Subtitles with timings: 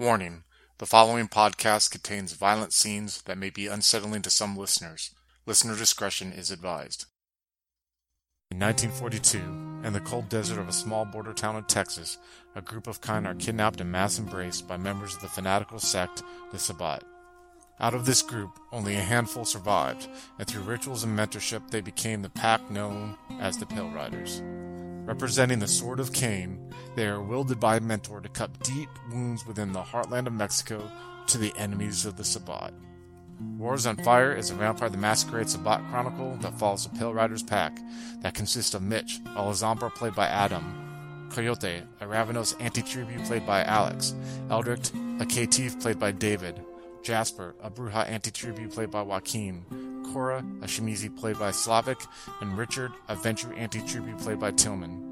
[0.00, 0.44] Warning:
[0.78, 5.10] The following podcast contains violent scenes that may be unsettling to some listeners.
[5.44, 7.04] Listener discretion is advised.
[8.50, 12.16] In 1942, in the cold desert of a small border town in Texas,
[12.54, 16.22] a group of kine are kidnapped and mass embraced by members of the fanatical sect,
[16.50, 17.04] the Sabbat.
[17.78, 20.08] Out of this group, only a handful survived,
[20.38, 24.40] and through rituals and mentorship, they became the pack known as the Pale Riders.
[25.04, 29.46] Representing the Sword of Cain, they are wielded by a mentor to cut deep wounds
[29.46, 30.90] within the heartland of Mexico
[31.26, 32.72] to the enemies of the Sabbat.
[33.56, 37.42] Wars on Fire is a Vampire the Masquerade Sabbat chronicle that follows the Pale Riders
[37.42, 37.78] pack
[38.20, 43.64] that consists of Mitch, a Lasombra played by Adam, Coyote, a Ravnos antitribu played by
[43.64, 44.14] Alex,
[44.50, 46.60] Eldrick, a Caitiff played by David,
[47.02, 49.64] Jasper, a Brujah antitribu played by Joaquin,
[50.12, 51.98] Cora, a Tzimisce played by Slavic,
[52.40, 55.10] and Richard, a Ventrue antitribu played by Tillman.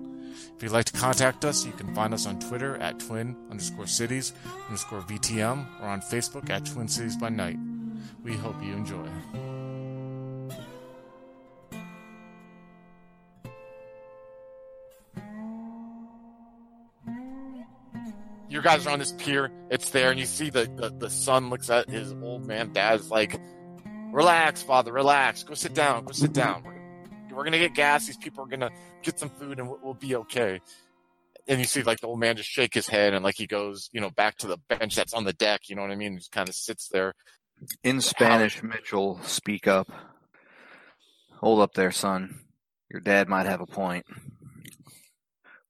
[0.56, 3.86] If you'd like to contact us, you can find us on Twitter at twin underscore
[3.86, 4.32] cities
[4.66, 7.56] underscore VTM or on Facebook at Twin Cities by Night.
[8.22, 9.08] We hope you enjoy.
[18.50, 21.50] You guys are on this pier, it's there, and you see the, the, the son
[21.50, 23.38] looks at his old man dad's like,
[24.12, 25.42] Relax, father, relax.
[25.42, 26.62] Go sit down, go sit down.
[26.64, 28.70] We're, we're gonna get gas, these people are gonna
[29.02, 30.60] get some food and we'll, we'll be okay.
[31.46, 33.90] And you see like the old man just shake his head and like he goes,
[33.92, 36.16] you know, back to the bench that's on the deck, you know what I mean?
[36.16, 37.14] Just kind of sits there
[37.82, 39.88] In Spanish, Mitchell, speak up.
[41.40, 42.40] Hold up there, son.
[42.90, 44.06] Your dad might have a point.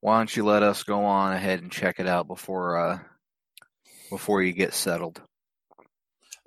[0.01, 2.99] Why don't you let us go on ahead and check it out before uh
[4.11, 5.21] before you get settled?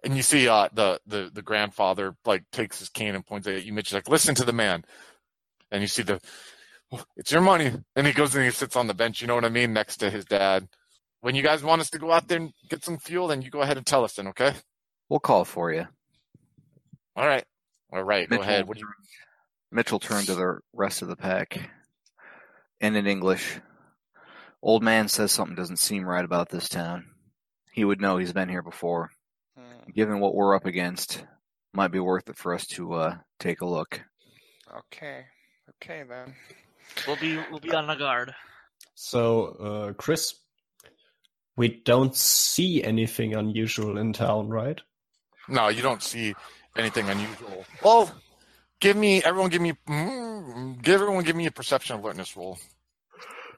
[0.03, 3.63] and you see uh the the the grandfather like takes his cane and points at
[3.63, 3.73] you.
[3.73, 4.83] Mitch like listen to the man.
[5.71, 6.19] And you see the
[7.15, 7.71] it's your money.
[7.95, 9.97] And he goes and he sits on the bench you know what i mean next
[9.97, 10.67] to his dad.
[11.21, 13.49] When you guys want us to go out there and get some fuel then you
[13.49, 14.53] go ahead and tell us then okay?
[15.09, 15.87] We'll call for you.
[17.15, 17.45] all right.
[17.93, 18.67] All right go ahead.
[18.67, 18.87] What do you
[19.73, 21.69] Mitchell turned to the rest of the pack.
[22.81, 23.59] And in English,
[24.61, 27.05] old man says something doesn't seem right about this town.
[27.71, 29.11] He would know he's been here before.
[29.57, 31.23] Hmm, Given what we're up against,
[31.73, 34.01] might be worth it for us to uh take a look.
[34.77, 35.25] okay.
[35.83, 36.35] Okay then.
[37.07, 38.33] We'll be we'll be on the guard.
[38.95, 40.35] So, uh, Chris,
[41.55, 44.79] we don't see anything unusual in town, right?
[45.47, 46.35] no you don't see
[46.77, 48.11] anything unusual well
[48.81, 52.59] give me everyone give me mm, give everyone give me a perception alertness roll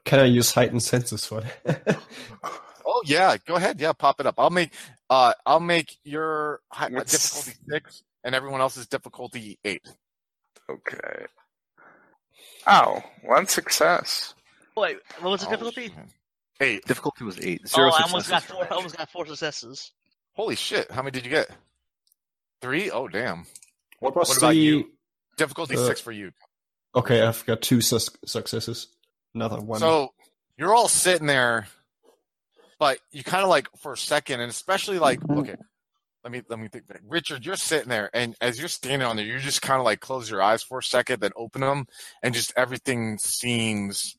[0.06, 1.98] Can I use heightened senses for that?
[2.86, 4.72] oh yeah go ahead yeah pop it up i'll make
[5.10, 9.82] uh i'll make your hi- What's- difficulty six and everyone else's difficulty eight
[10.70, 11.26] Okay.
[12.66, 14.34] Oh, one success.
[14.78, 15.88] Wait, what was the Oh, difficulty?
[15.90, 15.98] shit.
[16.62, 16.86] Eight.
[16.86, 17.60] Difficulty was eight.
[17.66, 18.64] Oh, Zero I almost got four.
[18.64, 19.92] I almost got four successes.
[20.32, 20.90] Holy shit!
[20.90, 21.50] How many did you get?
[22.62, 22.90] Three?
[22.90, 23.46] Oh damn!
[24.00, 24.56] what was What about the?
[24.56, 24.92] you?
[25.38, 26.32] Difficulty Uh, six for you.
[26.96, 28.88] Okay, I've got two sus- successes.
[29.34, 29.80] Another one.
[29.80, 30.14] So
[30.58, 31.68] you're all sitting there,
[32.80, 35.56] but you kind of like for a second, and especially like okay,
[36.24, 36.86] let me let me think.
[37.08, 40.02] Richard, you're sitting there, and as you're standing on there, you just kind of like
[40.02, 41.86] close your eyes for a second, then open them,
[42.22, 44.16] and just everything seems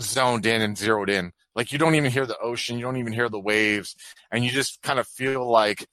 [0.00, 1.32] zoned in and zeroed in.
[1.54, 3.94] Like you don't even hear the ocean, you don't even hear the waves,
[4.30, 5.86] and you just kind of feel like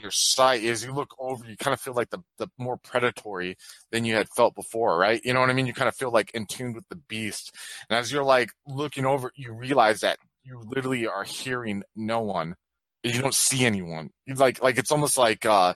[0.00, 3.56] your sight as you look over, you kind of feel like the the more predatory
[3.90, 5.20] than you had felt before, right?
[5.24, 5.66] You know what I mean?
[5.66, 7.54] You kind of feel like in tune with the beast.
[7.88, 12.56] And as you're like looking over, you realize that you literally are hearing no one.
[13.02, 14.10] You don't see anyone.
[14.26, 15.74] You like like it's almost like uh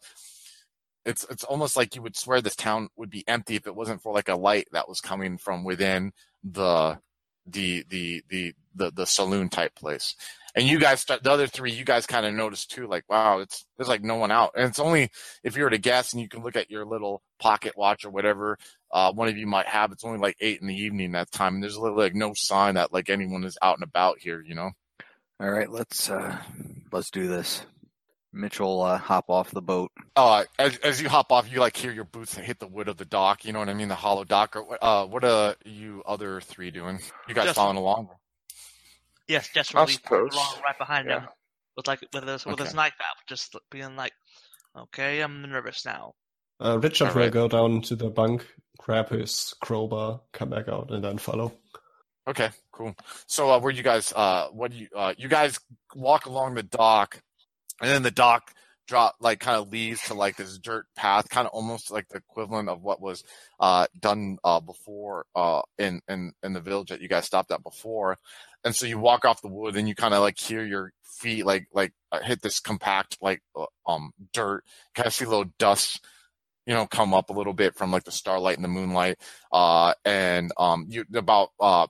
[1.04, 4.03] it's it's almost like you would swear this town would be empty if it wasn't
[4.03, 6.12] for like a light that was coming from within
[6.43, 6.98] the
[7.47, 10.15] the the the the, the saloon type place.
[10.56, 13.41] And you guys, start, the other three, you guys kind of noticed too, like, wow,
[13.41, 15.11] it's there's like no one out, and it's only
[15.44, 18.11] if you were to guess, and you can look at your little pocket watch or
[18.11, 18.56] whatever,
[18.91, 19.93] uh, one of you might have.
[19.93, 22.77] It's only like eight in the evening that time, and there's literally like no sign
[22.77, 24.43] that like anyone is out and about here.
[24.43, 24.71] You know?
[25.39, 26.39] All right, let's uh
[26.91, 27.60] let's do this.
[28.33, 29.92] Mitchell uh, hop off the boat.
[30.15, 32.97] Uh, as as you hop off, you like hear your boots hit the wood of
[32.97, 33.45] the dock.
[33.45, 33.89] You know what I mean?
[33.89, 34.57] The hollow dock.
[34.57, 36.98] Or what- uh, what are you other three doing?
[37.28, 38.09] You guys Just- following along?
[39.28, 40.33] Yes, just I will suppose.
[40.33, 41.21] along right behind Yeah.
[41.21, 41.28] him
[41.77, 42.65] with like with his with Okay.
[42.65, 44.13] his knife out, just being like,
[44.77, 46.15] "Okay, I'm nervous now."
[46.61, 47.33] uh, Richard will Alright.
[47.33, 48.47] go down to the bunk,
[48.78, 51.53] grab his crowbar, come back out, and then follow.
[52.28, 52.95] Okay, cool.
[53.27, 55.61] So uh, where you guys uh what do you uh you guys
[55.95, 57.21] walk along the dock
[57.81, 58.53] and then the dock
[58.86, 62.18] drop like kind of leads to like this dirt path, kind of almost like the
[62.18, 63.24] equivalent of what was
[63.60, 67.62] uh, done uh, before uh, in in in the village that you guys stopped at
[67.62, 68.16] before.
[68.65, 71.44] And so you walk off the wood, and you kind of like hear your feet
[71.47, 74.65] like like uh, hit this compact like uh, um dirt.
[74.94, 76.04] Kind of see little dust,
[76.66, 79.18] you know, come up a little bit from like the starlight and the moonlight.
[79.53, 81.86] Uh, and um, you about uh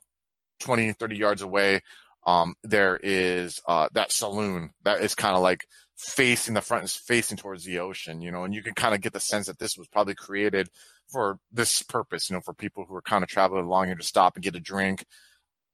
[0.60, 1.82] 20, 30 yards away,
[2.26, 5.66] um, there is uh that saloon that is kind of like
[5.96, 9.00] facing the front is facing towards the ocean, you know, and you can kind of
[9.00, 10.68] get the sense that this was probably created
[11.10, 14.02] for this purpose, you know, for people who are kind of traveling along here to
[14.02, 15.04] stop and get a drink,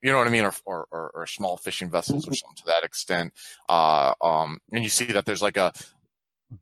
[0.00, 2.66] you know what I mean, or or, or, or small fishing vessels or something to
[2.66, 3.32] that extent.
[3.68, 5.72] Uh, um, and you see that there's like a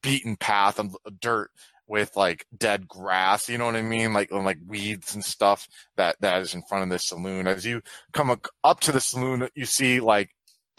[0.02, 1.50] beaten path of dirt
[1.86, 6.16] with like dead grass, you know what I mean, like like weeds and stuff that
[6.20, 7.46] that is in front of this saloon.
[7.46, 10.30] As you come up to the saloon, you see like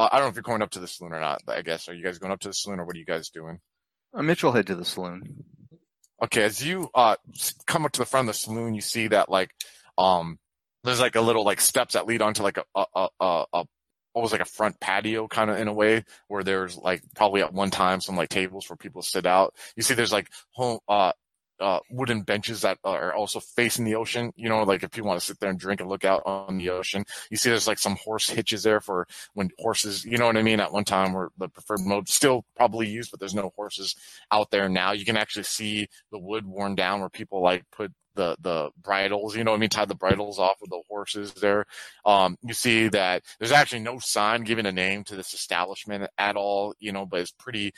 [0.02, 1.42] uh, I don't know if you're going up to the saloon or not.
[1.46, 3.06] But I guess are you guys going up to the saloon or what are you
[3.06, 3.60] guys doing?
[4.14, 5.44] Uh, Mitchell head to the saloon.
[6.24, 7.16] Okay, as you uh
[7.66, 9.52] come up to the front of the saloon, you see that like
[9.98, 10.38] um
[10.84, 13.66] there's like a little like steps that lead onto like a a a, a, a
[14.14, 17.54] almost like a front patio kind of in a way where there's like probably at
[17.54, 19.56] one time some like tables for people to sit out.
[19.76, 21.14] You see there's like home uh
[21.62, 24.32] uh, wooden benches that are also facing the ocean.
[24.36, 26.58] You know, like if you want to sit there and drink and look out on
[26.58, 30.26] the ocean, you see there's like some horse hitches there for when horses, you know
[30.26, 30.60] what I mean?
[30.60, 33.96] At one time were the preferred mode still probably used, but there's no horses
[34.32, 34.92] out there now.
[34.92, 39.36] You can actually see the wood worn down where people like put the the bridles,
[39.36, 41.66] you know what I mean, tie the bridles off of the horses there.
[42.06, 46.36] Um, you see that there's actually no sign giving a name to this establishment at
[46.36, 47.74] all, you know, but it's pretty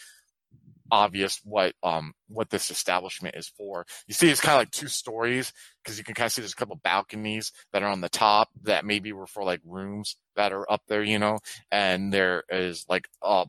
[0.94, 3.84] obvious what um what this establishment is for.
[4.08, 5.52] You see, it's kind of like two stories
[5.84, 8.50] because you can kind of see there's a couple balconies that are on the top
[8.62, 11.40] that maybe were for like rooms that are up there, you know,
[11.72, 13.46] and there is like uh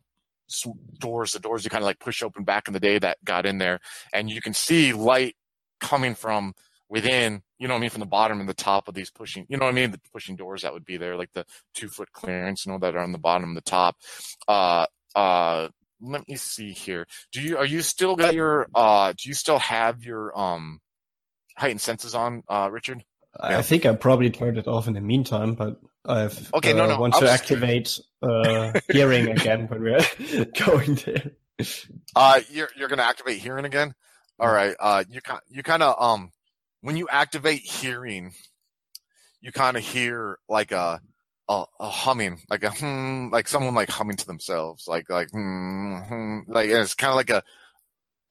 [0.99, 3.45] doors, the doors you kind of like push open back in the day that got
[3.45, 3.79] in there,
[4.15, 5.37] and you can see light
[5.81, 6.55] coming from
[6.89, 9.45] within, you know what I mean, from the bottom and the top of these pushing,
[9.51, 11.45] you know what I mean, the pushing doors that would be there, like the
[11.75, 13.97] two foot clearance, you know, that are on the bottom and the top.
[14.49, 15.69] Uh, uh,
[16.05, 17.07] let me see here.
[17.33, 20.81] Do you are you still got your uh do you still have your um
[21.57, 23.05] heightened senses on, uh Richard?
[23.39, 26.87] I think I probably turned it off in the meantime, but I've okay, uh, no,
[26.87, 31.33] no, want I to activate uh, hearing again when we're going there.
[32.15, 33.95] Uh you're you're gonna activate hearing again?
[34.39, 34.77] All right.
[34.79, 36.31] Uh you kind you kinda um
[36.83, 38.35] when you activate hearing,
[39.41, 41.01] you kinda hear like a
[41.49, 45.97] a, a humming, like a hmm, like someone like humming to themselves, like like hmm,
[45.99, 47.43] hmm like it's kind of like a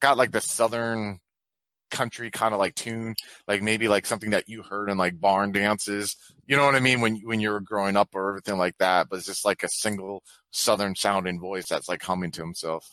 [0.01, 1.19] got like the southern
[1.91, 3.15] country kind of like tune,
[3.47, 6.15] like maybe like something that you heard in like barn dances.
[6.47, 9.09] You know what I mean when when you were growing up or everything like that.
[9.09, 12.87] But it's just like a single southern sounding voice that's like humming to himself,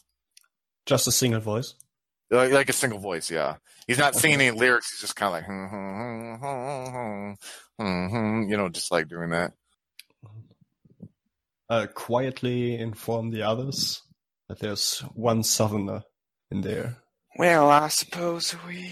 [0.84, 1.74] Just a single voice.
[2.30, 3.30] like, like a single voice.
[3.30, 3.56] Yeah,
[3.86, 4.90] he's not singing any lyrics.
[4.90, 7.32] He's just kind of like hmm, hmm, hmm,
[7.78, 8.08] hmm, hmm,
[8.44, 9.52] hmm, you know, just like doing that.
[11.70, 14.02] Uh, quietly inform the others
[14.48, 16.02] that there's one southerner
[16.50, 16.96] in there.
[17.38, 18.90] Well, I suppose we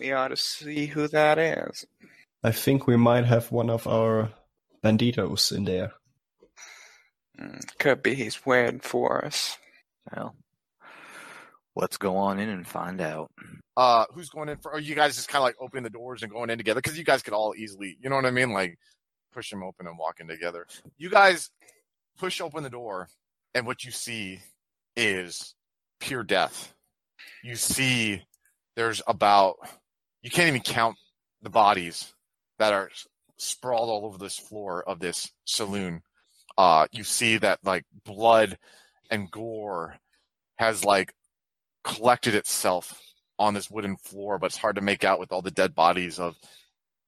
[0.00, 1.84] we ought to see who that is.
[2.42, 4.30] I think we might have one of our
[4.82, 5.92] banditos in there.
[7.38, 9.58] Hmm, Could be he's waiting for us.
[10.16, 10.34] Well,
[11.76, 13.30] let's go on in and find out.
[13.76, 16.22] uh who's going in for are you guys just kind of like opening the doors
[16.22, 18.52] and going in together because you guys could all easily you know what i mean
[18.52, 18.78] like
[19.34, 20.66] push them open and walk in together.
[20.96, 21.50] You guys
[22.18, 23.08] push open the door
[23.54, 24.40] and what you see
[24.96, 25.54] is
[26.00, 26.72] pure death.
[27.42, 28.22] You see
[28.76, 29.56] there's about
[30.22, 30.96] you can't even count
[31.42, 32.14] the bodies
[32.58, 32.90] that are
[33.36, 36.02] sprawled all over this floor of this saloon.
[36.56, 38.56] Uh you see that like blood
[39.10, 39.96] and gore
[40.56, 41.12] has like
[41.82, 43.00] collected itself
[43.38, 46.20] on this wooden floor, but it's hard to make out with all the dead bodies
[46.20, 46.36] of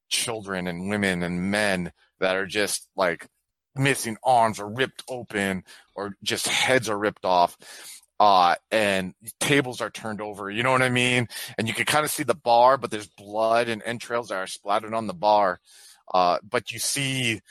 [0.08, 3.26] children and women and men that are just like
[3.74, 7.56] missing arms or ripped open or just heads are ripped off.
[8.18, 11.28] Uh, and tables are turned over, you know what I mean?
[11.58, 14.46] And you can kind of see the bar, but there's blood and entrails that are
[14.46, 15.60] splattered on the bar.
[16.14, 17.42] Uh, but you see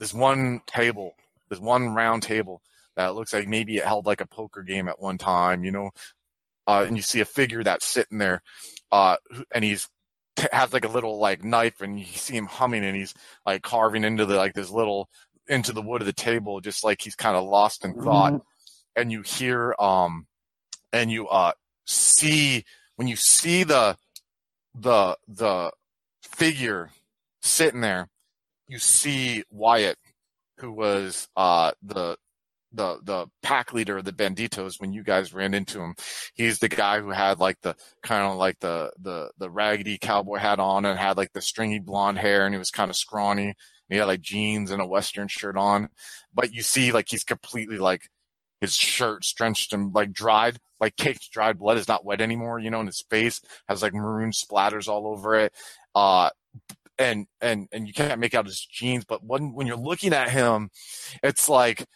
[0.00, 1.14] this one table,
[1.48, 2.60] this one round table
[2.96, 5.90] that looks like maybe it held like a poker game at one time, you know,
[6.66, 8.42] uh, and you see a figure that's sitting there,
[8.90, 9.16] uh,
[9.52, 9.88] and he's
[10.52, 13.14] has like a little like knife, and you see him humming, and he's
[13.46, 15.08] like carving into the like this little
[15.48, 18.40] into the wood of the table, just like he's kind of lost in thought.
[18.96, 20.26] And you hear, um,
[20.92, 21.52] and you uh
[21.86, 22.64] see
[22.96, 23.96] when you see the
[24.74, 25.72] the the
[26.22, 26.90] figure
[27.42, 28.08] sitting there,
[28.68, 29.98] you see Wyatt,
[30.58, 32.16] who was uh the
[32.72, 35.94] the the pack leader of the banditos when you guys ran into him.
[36.34, 40.38] He's the guy who had like the kind of like the the the raggedy cowboy
[40.38, 43.46] hat on and had like the stringy blonde hair and he was kind of scrawny.
[43.46, 43.54] And
[43.88, 45.88] he had like jeans and a western shirt on,
[46.32, 48.08] but you see like he's completely like
[48.60, 52.70] his shirt's drenched and like dried, like caked dried blood is not wet anymore, you
[52.70, 55.52] know, and his face has like maroon splatters all over it.
[55.94, 56.30] Uh,
[56.98, 60.30] and, and, and you can't make out his jeans, but when, when you're looking at
[60.30, 60.68] him,
[61.22, 61.86] it's like,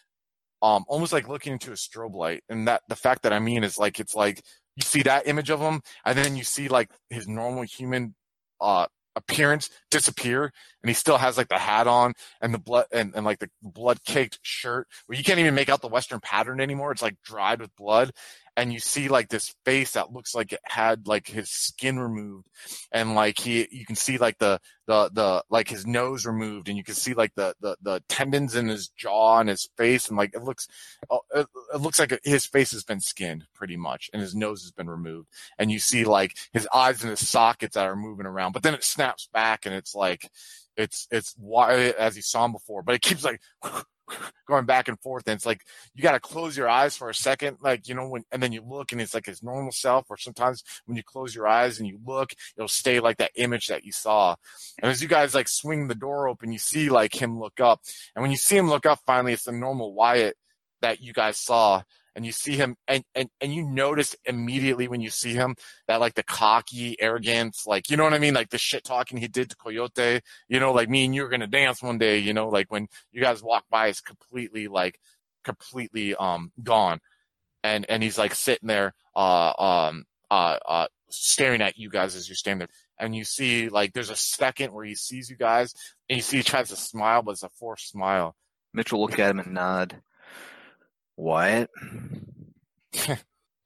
[0.65, 2.43] um, almost like looking into a strobe light.
[2.49, 4.43] And that, the fact that I mean is like, it's like,
[4.77, 8.15] you see that image of him and then you see like his normal human,
[8.63, 10.53] uh, appearance disappear
[10.85, 12.13] and he still has like the hat on
[12.43, 15.71] and the blood and, and like the blood caked shirt where you can't even make
[15.71, 16.93] out the western pattern anymore.
[16.93, 18.13] It's like dried with blood.
[18.57, 22.49] And you see like this face that looks like it had like his skin removed.
[22.93, 26.69] And like he you can see like the the the like his nose removed.
[26.69, 30.09] And you can see like the the, the tendons in his jaw and his face.
[30.09, 30.69] And like it looks
[31.09, 31.47] oh, it,
[31.81, 35.29] looks like his face has been skinned pretty much and his nose has been removed.
[35.59, 38.75] And you see like his eyes and his sockets that are moving around but then
[38.75, 40.31] it snaps back and it's like
[40.77, 43.41] it's it's why as you saw him before but it keeps like
[44.47, 45.63] going back and forth and it's like
[45.95, 48.53] you got to close your eyes for a second like you know when and then
[48.53, 51.79] you look and it's like his normal self or sometimes when you close your eyes
[51.79, 54.35] and you look it'll stay like that image that you saw.
[54.83, 57.81] And as you guys like swing the door open you see like him look up.
[58.15, 60.37] And when you see him look up finally it's the normal wyatt
[60.83, 61.83] that you guys saw
[62.15, 65.57] and you see him and, and, and you notice immediately when you see him
[65.89, 68.35] that like the cocky arrogance, like, you know what I mean?
[68.35, 71.31] Like the shit talking he did to Coyote, you know, like me and you are
[71.31, 74.99] to dance one day, you know, like when you guys walk by, it's completely like
[75.45, 77.01] completely, um, gone.
[77.63, 82.29] And, and he's like sitting there, uh, um, uh, uh, staring at you guys as
[82.29, 82.75] you're standing there.
[82.99, 85.75] And you see like there's a second where he sees you guys
[86.09, 88.37] and you see he tries to smile, but it's a forced smile.
[88.73, 90.01] Mitchell look at him and nod.
[91.17, 91.71] Wyatt?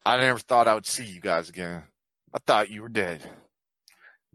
[0.05, 1.83] I never thought I would see you guys again.
[2.35, 3.23] I thought you were dead.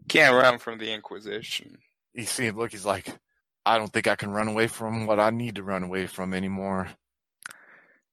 [0.08, 1.78] Can't run from the Inquisition.
[2.12, 2.72] He seemed look.
[2.72, 3.08] He's like,
[3.66, 6.34] I don't think I can run away from what I need to run away from
[6.34, 6.88] anymore.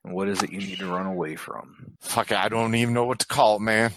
[0.04, 1.98] What is it you need to run away from?
[2.00, 3.92] Fuck, I don't even know what to call it, man.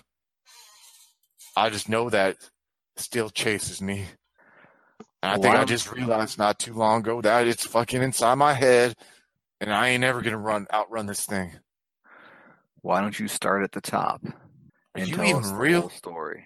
[1.56, 2.50] I just know that it
[2.96, 4.04] still chases me.
[5.22, 8.52] And I think I just realized not too long ago that it's fucking inside my
[8.52, 8.94] head
[9.64, 11.52] and I ain't ever gonna run outrun this thing.
[12.82, 14.22] Why don't you start at the top
[14.94, 15.80] and you tell even us the real?
[15.80, 16.44] whole story?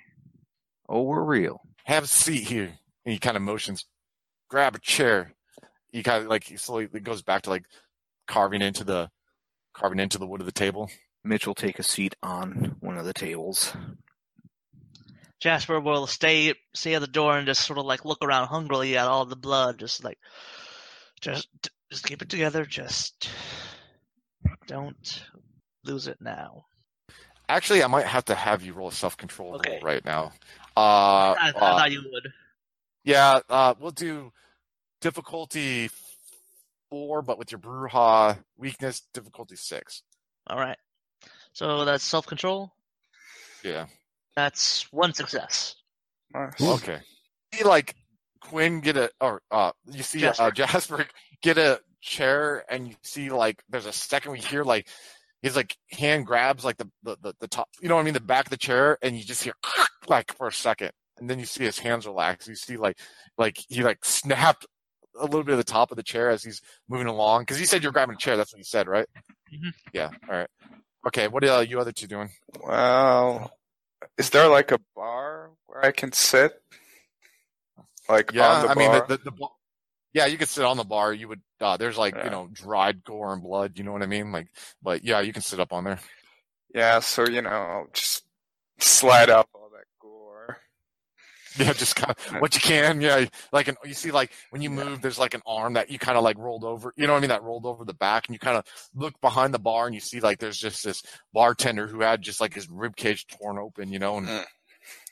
[0.88, 1.60] Oh, we're real.
[1.84, 2.78] Have a seat here.
[3.04, 3.86] And he kind of motions,
[4.48, 5.34] grab a chair.
[5.90, 7.64] He kind of like he slowly goes back to like
[8.28, 9.10] carving into the
[9.74, 10.88] carving into the wood of the table.
[11.24, 13.72] Mitchell take a seat on one of the tables.
[15.40, 18.96] Jasper will stay stay at the door and just sort of like look around hungrily
[18.96, 20.18] at all the blood, just like
[21.20, 21.48] just
[21.90, 22.64] just keep it together.
[22.64, 23.30] Just
[24.66, 25.24] don't
[25.84, 26.64] lose it now.
[27.48, 29.72] Actually, I might have to have you roll a self control Okay.
[29.72, 30.32] roll right now.
[30.76, 32.28] Uh, I, I uh, thought you would.
[33.04, 34.32] yeah, uh, we'll do
[35.00, 35.90] difficulty
[36.90, 40.02] four, but with your Brujah weakness, difficulty six.
[40.46, 40.76] All right.
[41.52, 42.72] So that's self control.
[43.64, 43.86] Yeah.
[44.36, 45.74] That's one success.
[46.32, 46.60] Nice.
[46.60, 47.00] Okay.
[47.54, 47.96] See, like
[48.40, 50.42] Quinn get a, or uh, you see Jasper.
[50.42, 51.06] Uh, Jasper
[51.42, 54.88] get a chair, and you see like there's a second we hear like
[55.42, 58.14] his like hand grabs like the, the the the top, you know what I mean,
[58.14, 59.54] the back of the chair, and you just hear
[60.08, 62.48] like for a second, and then you see his hands relax.
[62.48, 62.98] You see like
[63.36, 64.66] like he like snapped
[65.18, 67.66] a little bit of the top of the chair as he's moving along because you
[67.66, 68.36] said you're grabbing a chair.
[68.36, 69.06] That's what you said, right?
[69.52, 69.72] Mhm.
[69.92, 70.10] Yeah.
[70.28, 70.48] All right.
[71.06, 71.28] Okay.
[71.28, 72.30] What are you other two doing?
[72.64, 73.52] Well,
[74.16, 76.52] is there like a bar where I can sit?
[78.08, 79.50] Like Yeah, on the I mean the, the, the bar-
[80.12, 81.12] yeah, you could sit on the bar.
[81.12, 82.24] You would uh there's like, Yeah.
[82.24, 84.32] you know, dried gore and blood, you know what I mean?
[84.32, 84.48] Like
[84.82, 86.00] but yeah, you can sit up on there.
[86.74, 88.24] yeah, so you know, I'll just
[88.78, 90.58] slide up all that gore.
[91.56, 93.00] Yeah, just kind of what you can.
[93.00, 95.98] Yeah, like an you see like when you move there's like an arm that you
[95.98, 98.28] kind of like rolled over, you know what I mean, that rolled over the back
[98.28, 101.02] and you kind of look behind the bar and you see like there's just this
[101.32, 104.44] bartender who had just like his rib cage torn open, you know, and Mm.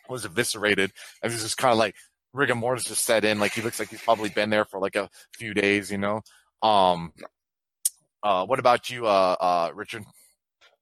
[0.08, 1.96] was eviscerated and this is kind of like
[2.36, 4.96] rigor mortis just set in like he looks like he's probably been there for like
[4.96, 6.22] a few days, you know.
[6.62, 7.12] Um
[8.22, 10.04] uh what about you uh uh Richard?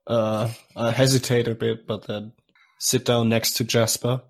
[0.06, 2.32] Uh, I hesitate a bit, but then
[2.78, 4.20] sit down next to Jasper,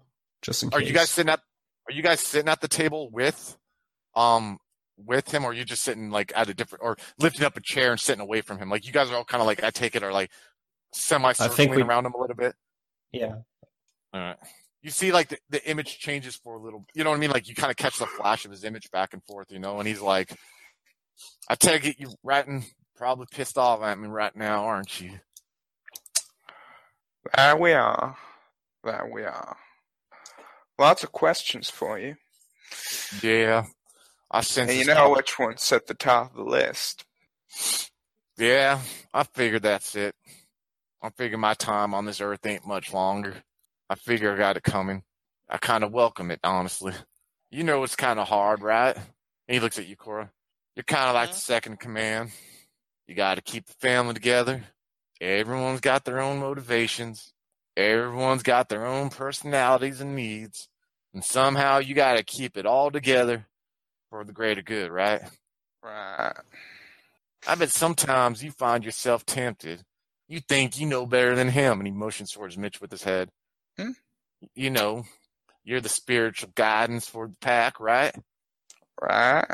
[0.40, 0.86] just in Are case.
[0.86, 1.40] Are you guys sitting at
[1.88, 3.58] Are you guys sitting at the table with,
[4.14, 4.58] um,
[4.96, 7.60] with him, or are you just sitting like at a different, or lifting up a
[7.60, 8.70] chair and sitting away from him?
[8.70, 10.30] Like you guys are all kind of like I take it are like
[10.92, 12.54] semi circling around him a little bit.
[13.10, 13.34] Yeah.
[14.12, 14.36] All right.
[14.84, 16.84] You see, like the, the image changes for a little.
[16.94, 17.30] You know what I mean?
[17.30, 19.78] Like you kind of catch the flash of his image back and forth, you know,
[19.78, 20.36] and he's like,
[21.48, 22.64] "I take it, you ratting
[22.96, 25.18] Probably pissed off at me right now, aren't you?
[27.36, 28.16] There we are.
[28.84, 29.56] There we are.
[30.78, 32.14] Lots of questions for you.
[33.22, 33.64] Yeah.
[34.30, 35.12] I sense And you know coming.
[35.16, 37.04] which one's at the top of the list.
[38.36, 38.80] Yeah,
[39.12, 40.14] I figured that's it.
[41.02, 43.42] I figure my time on this earth ain't much longer.
[43.90, 45.02] I figure I got it coming.
[45.48, 46.92] I kind of welcome it, honestly.
[47.50, 48.96] You know it's kind of hard, right?
[48.96, 49.04] And
[49.46, 50.30] he looks at you, Cora.
[50.74, 51.40] You're kind of like the Mhm.
[51.40, 52.32] second command.
[53.06, 54.64] You got to keep the family together.
[55.20, 57.32] Everyone's got their own motivations.
[57.76, 60.68] Everyone's got their own personalities and needs.
[61.12, 63.46] And somehow you got to keep it all together
[64.10, 65.22] for the greater good, right?
[65.82, 66.34] Right.
[67.46, 69.84] I bet sometimes you find yourself tempted.
[70.26, 73.30] You think you know better than him, and he motions towards Mitch with his head.
[73.78, 73.92] Hmm?
[74.54, 75.04] You know,
[75.64, 78.14] you're the spiritual guidance for the pack, right?
[79.00, 79.46] Right.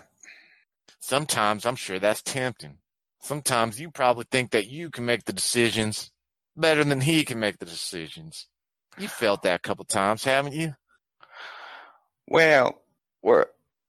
[0.99, 2.79] Sometimes I'm sure that's tempting.
[3.21, 6.11] Sometimes you probably think that you can make the decisions
[6.57, 8.47] better than he can make the decisions.
[8.99, 10.75] You felt that a couple times, haven't you?
[12.27, 12.83] Well,
[13.23, 13.47] we're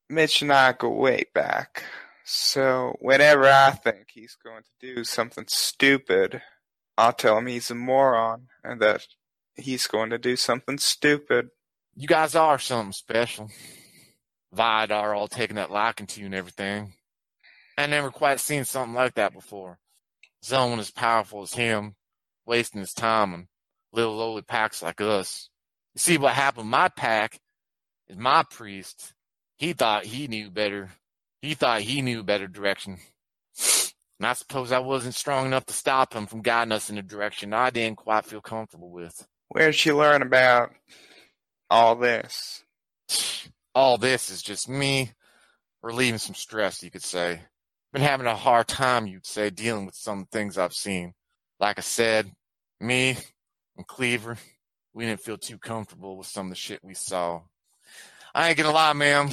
[0.08, 1.84] Mitch and I go way back.
[2.24, 6.42] So whenever I think he's going to do something stupid,
[6.96, 9.06] I'll tell him he's a moron and that
[9.56, 11.48] he's going to do something stupid.
[11.94, 13.50] You guys are something special.
[14.52, 16.94] Vidar all taking that liking to you and everything.
[17.78, 19.78] I never quite seen something like that before.
[20.42, 21.94] Someone as powerful as him,
[22.44, 23.48] wasting his time on
[23.92, 25.48] little lowly packs like us.
[25.94, 26.68] You see what happened?
[26.68, 27.40] My pack
[28.08, 29.12] is my priest.
[29.58, 30.90] He thought he knew better.
[31.40, 32.98] He thought he knew better direction.
[34.18, 37.02] And I suppose I wasn't strong enough to stop him from guiding us in a
[37.02, 39.26] direction I didn't quite feel comfortable with.
[39.52, 40.72] Where'd she learn about
[41.70, 42.64] all this?
[43.74, 45.12] all this is just me
[45.82, 47.40] relieving some stress, you could say.
[47.92, 51.12] Been having a hard time, you'd say, dealing with some things I've seen.
[51.60, 52.30] Like I said,
[52.80, 53.16] me
[53.76, 54.36] and Cleaver,
[54.94, 57.42] we didn't feel too comfortable with some of the shit we saw.
[58.34, 59.28] I ain't gonna lie, ma'am.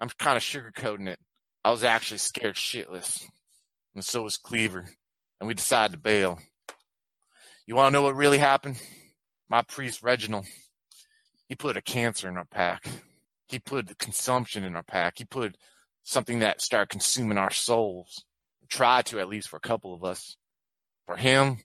[0.00, 1.18] I'm kind of sugarcoating it.
[1.64, 3.24] I was actually scared shitless.
[3.94, 4.84] And so was Cleaver.
[5.40, 6.38] And we decided to bail.
[7.66, 8.78] You wanna know what really happened?
[9.48, 10.46] My priest, Reginald,
[11.48, 12.88] he put a cancer in our pack
[13.48, 15.18] he put consumption in our pack.
[15.18, 15.56] He put
[16.02, 18.24] something that started consuming our souls.
[18.68, 20.36] Tried to, at least for a couple of us.
[21.06, 21.58] For him,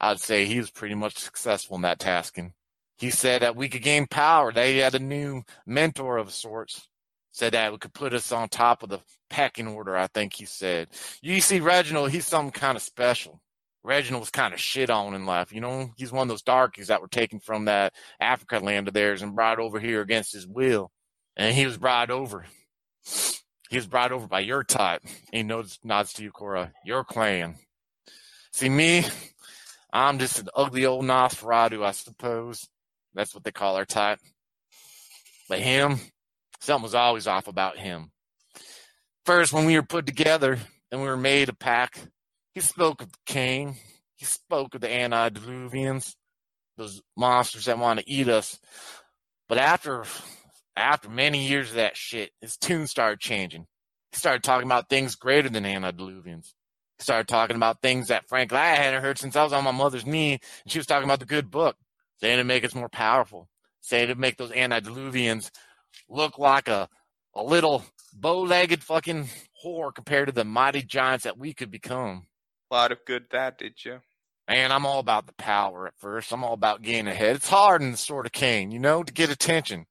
[0.00, 2.52] I'd say he was pretty much successful in that tasking.
[2.96, 4.52] He said that we could gain power.
[4.52, 6.88] They had a new mentor of sorts.
[7.32, 10.44] Said that it could put us on top of the pecking order, I think he
[10.44, 10.88] said.
[11.20, 13.42] You see, Reginald, he's something kind of special.
[13.84, 15.52] Reginald was kind of shit on in life.
[15.52, 18.94] You know, he's one of those darkies that were taken from that Africa land of
[18.94, 20.90] theirs and brought over here against his will
[21.36, 22.46] and he was brought over.
[23.70, 25.02] He was brought over by your type.
[25.32, 27.56] He nods, nods to you, Cora, your clan.
[28.52, 29.04] See me,
[29.92, 32.68] I'm just an ugly old Nosferatu, I suppose.
[33.14, 34.20] That's what they call our type.
[35.48, 35.98] But him,
[36.60, 38.12] something was always off about him.
[39.26, 40.58] First, when we were put together
[40.90, 41.98] and we were made a pack,
[42.54, 43.76] he spoke of Cain.
[44.14, 46.14] He spoke of the antediluvians,
[46.76, 48.58] those monsters that want to eat us.
[49.48, 50.04] But after
[50.76, 53.66] after many years of that shit, his tune started changing.
[54.12, 56.54] He started talking about things greater than antediluvians.
[56.98, 59.72] He started talking about things that frankly I hadn't heard since I was on my
[59.72, 61.76] mother's knee, and she was talking about the good book,
[62.20, 63.48] saying to make us more powerful,
[63.80, 65.50] saying to make those antediluvians
[66.08, 66.88] look like a
[67.36, 69.28] a little bow-legged fucking
[69.64, 72.28] whore compared to the mighty giants that we could become.
[72.74, 74.00] Lot of good that did you?
[74.48, 76.32] Man, I'm all about the power at first.
[76.32, 77.36] I'm all about getting ahead.
[77.36, 79.86] It's hard in the Sword of Cain, you know, to get attention.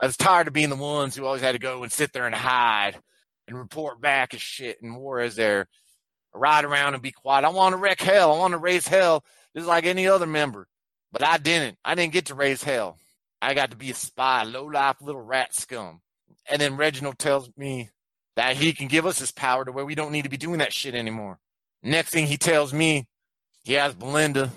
[0.00, 2.24] I was tired of being the ones who always had to go and sit there
[2.24, 2.96] and hide
[3.46, 5.68] and report back as shit and war as there.
[6.32, 7.44] Ride around and be quiet.
[7.44, 8.32] I want to wreck hell.
[8.32, 9.22] I want to raise hell
[9.54, 10.66] just like any other member.
[11.12, 11.76] But I didn't.
[11.84, 12.96] I didn't get to raise hell.
[13.42, 16.00] I got to be a spy, low life little rat scum.
[16.48, 17.90] And then Reginald tells me
[18.36, 20.60] that he can give us his power to where we don't need to be doing
[20.60, 21.38] that shit anymore.
[21.84, 23.06] Next thing he tells me,
[23.62, 24.50] he has Belinda,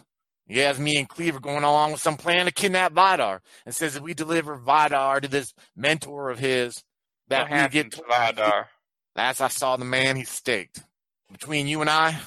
[0.47, 3.97] he has me and Cleaver going along with some plan to kidnap Vidar and says
[3.97, 6.83] if we deliver Vidar to this mentor of his,
[7.27, 8.69] that what we get to Vidar?
[9.15, 10.81] Last I saw the man, he staked.
[11.29, 12.17] Between you and I,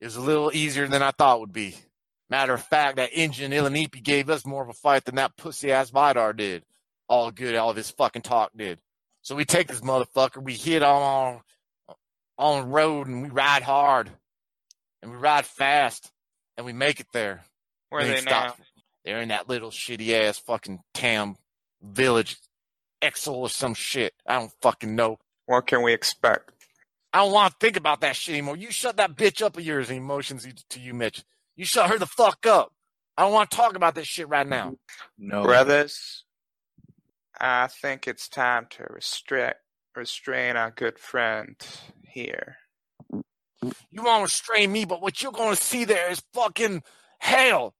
[0.00, 1.76] it was a little easier than I thought it would be.
[2.28, 5.70] Matter of fact, that engine Ilanipi gave us more of a fight than that pussy
[5.70, 6.64] ass Vidar did.
[7.08, 8.80] All good, all of his fucking talk did.
[9.22, 11.40] So we take this motherfucker, we hit on
[12.38, 14.10] on the road and we ride hard.
[15.02, 16.10] And we ride fast
[16.56, 17.44] and we make it there.
[17.88, 18.54] Where are they he now?
[19.04, 21.36] They're in that little shitty ass fucking town
[21.82, 22.36] village,
[23.02, 24.12] Exel or some shit.
[24.26, 25.18] I don't fucking know.
[25.46, 26.52] What can we expect?
[27.12, 28.56] I don't want to think about that shit anymore.
[28.56, 31.24] You shut that bitch up of yours and emotions to you, Mitch.
[31.56, 32.72] You shut her the fuck up.
[33.16, 34.76] I don't want to talk about this shit right now.
[35.18, 36.24] No, Brothers,
[37.38, 39.60] I think it's time to restrict
[39.96, 41.56] restrain our good friend
[42.02, 42.56] here.
[43.62, 46.82] You want to restrain me, but what you're going to see there is fucking
[47.18, 47.74] hell.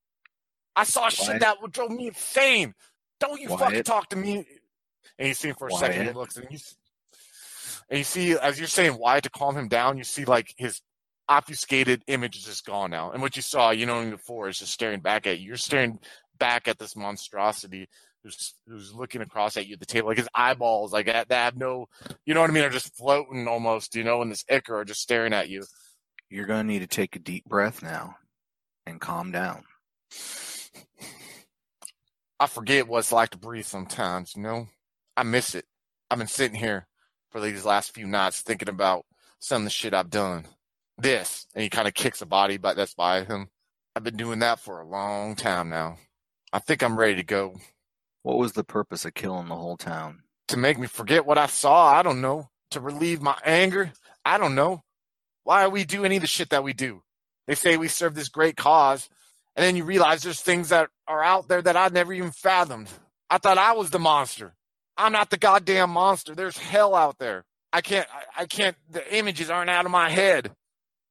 [0.77, 2.75] I saw shit that would drove me insane.
[3.19, 4.47] Don't you fucking talk to me.
[5.19, 6.59] And you see him for a second, he looks, and you,
[7.90, 10.81] and you see, as you're saying why to calm him down, you see like his
[11.29, 13.11] obfuscated image is just gone now.
[13.11, 15.49] And what you saw, you know, before is just staring back at you.
[15.49, 15.99] You're staring
[16.38, 17.88] back at this monstrosity
[18.22, 20.09] who's who's looking across at you at the table.
[20.09, 21.87] Like his eyeballs, like that, that have no,
[22.24, 24.85] you know what I mean, are just floating almost, you know, in this ichor, are
[24.85, 25.64] just staring at you.
[26.28, 28.16] you're going to need to take a deep breath now
[28.87, 29.64] and calm down.
[32.38, 34.68] I forget what it's like to breathe sometimes, you know?
[35.16, 35.66] I miss it.
[36.11, 36.87] I've been sitting here
[37.30, 39.04] for these last few nights thinking about
[39.38, 40.46] some of the shit I've done.
[40.96, 43.48] This, and he kind of kicks a body but that's by him.
[43.94, 45.98] I've been doing that for a long time now.
[46.52, 47.56] I think I'm ready to go.
[48.22, 50.22] What was the purpose of killing the whole town?
[50.48, 52.50] To make me forget what I saw, I don't know.
[52.72, 53.92] To relieve my anger,
[54.24, 54.83] I don't know.
[55.44, 57.02] Why are we do any of the shit that we do?
[57.46, 59.09] They say we serve this great cause,
[59.56, 62.88] and then you realize there's things that are out there that I never even fathomed.
[63.28, 64.54] I thought I was the monster.
[64.96, 66.35] I'm not the goddamn monster.
[66.35, 67.44] There's hell out there.
[67.72, 70.52] I can't, I, I can't, the images aren't out of my head.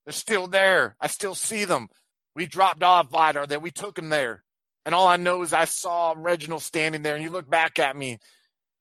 [0.06, 0.96] They're still there.
[1.02, 1.90] I still see them.
[2.36, 3.60] We dropped off Vidar there.
[3.60, 4.44] We took him there.
[4.86, 7.96] And all I know is I saw Reginald standing there and he looked back at
[7.96, 8.20] me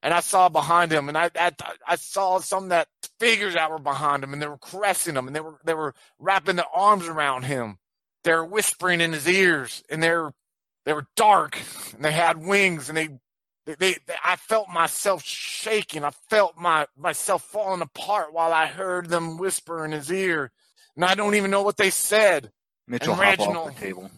[0.03, 1.53] and I saw behind him and I, I,
[1.87, 2.89] I saw some of that
[3.21, 5.95] figures that were behind him and they were caressing him and they were, they were
[6.19, 7.79] wrapping their arms around him.
[8.25, 10.33] They were whispering in his ears and they were,
[10.87, 11.59] they were dark
[11.95, 13.09] and they had wings and they,
[13.67, 16.05] they, they, I felt myself shaking.
[16.05, 20.51] I felt my myself falling apart while I heard them whisper in his ear,
[20.97, 22.51] and I don't even know what they said.
[22.87, 23.67] Mitchell, And hop off Reginald.
[23.67, 24.11] the table.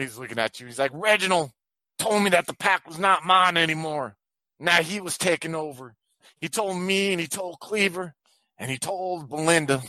[0.00, 0.66] He's looking at you.
[0.66, 1.50] He's like, Reginald
[1.98, 4.16] told me that the pack was not mine anymore.
[4.60, 5.94] Now he was taking over.
[6.40, 8.14] He told me and he told Cleaver
[8.58, 9.82] and he told Belinda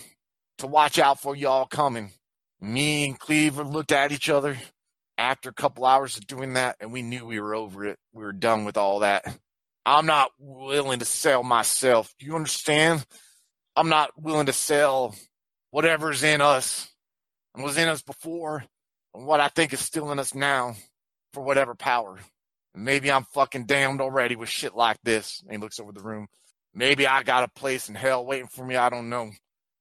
[0.60, 2.12] to watch out for y'all coming.
[2.62, 4.58] Me and Cleaver looked at each other
[5.18, 7.98] after a couple hours of doing that and we knew we were over it.
[8.14, 9.26] We were done with all that.
[9.86, 12.14] I'm not willing to sell myself.
[12.20, 13.06] Do you understand?
[13.76, 15.16] I'm not willing to sell
[15.72, 16.90] whatever's in us
[17.56, 18.66] and was in us before
[19.12, 20.76] what I think is still in us now
[21.34, 22.20] for whatever power.
[22.76, 25.42] Maybe I'm fucking damned already with shit like this.
[25.42, 26.28] And he looks over the room.
[26.74, 28.76] Maybe I got a place in hell waiting for me.
[28.76, 29.32] I don't know.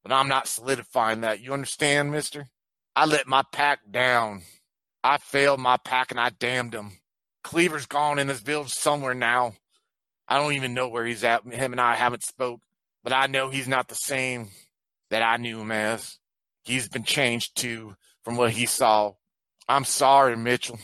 [0.02, 1.40] But I'm not solidifying that.
[1.40, 2.48] You understand, mister?
[2.96, 4.42] I let my pack down.
[5.04, 6.92] I failed my pack and I damned him.
[7.44, 9.54] Cleaver's gone in this village somewhere now.
[10.26, 11.44] I don't even know where he's at.
[11.44, 12.60] Him and I haven't spoke,
[13.04, 14.48] but I know he's not the same
[15.10, 16.18] that I knew him as.
[16.64, 19.12] He's been changed too from what he saw.
[19.68, 20.78] I'm sorry, Mitchell.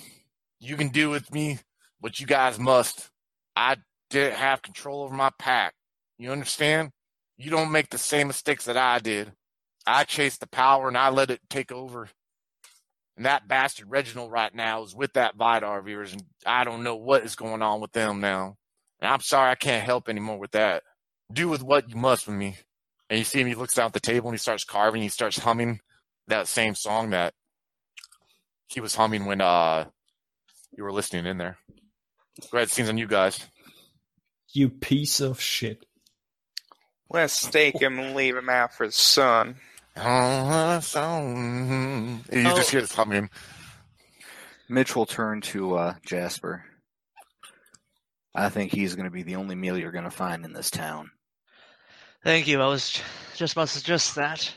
[0.61, 1.59] You can do with me
[2.01, 3.11] what you guys must.
[3.57, 3.77] I
[4.11, 5.75] didn't have control over my pack.
[6.19, 6.91] You understand?
[7.39, 9.33] You don't make the same mistakes that I did.
[9.87, 12.09] I chased the power and I let it take over.
[13.17, 16.83] And that bastard Reginald right now is with that Vidar of yours, and I don't
[16.83, 18.57] know what is going on with them now.
[19.01, 20.83] And I'm sorry I can't help anymore with that.
[21.33, 22.57] Do with what you must with me.
[23.09, 25.09] And you see him, he looks down at the table and he starts carving, he
[25.09, 25.81] starts humming
[26.27, 27.35] that same song that
[28.75, 29.87] he was humming when uh
[30.77, 31.57] you were listening in there.
[32.51, 33.39] Go ahead, scenes on you guys.
[34.53, 35.85] You piece of shit.
[37.09, 39.57] Let's stake him and leave him out for the sun.
[39.97, 42.25] Oh, song.
[42.33, 43.31] You just hear this humming.
[44.69, 46.65] Mitch will turn to uh, Jasper.
[48.35, 50.71] I think he's going to be the only meal you're going to find in this
[50.71, 51.11] town.
[52.25, 52.61] Thank you.
[52.61, 53.01] I was
[53.37, 54.53] just about to suggest that.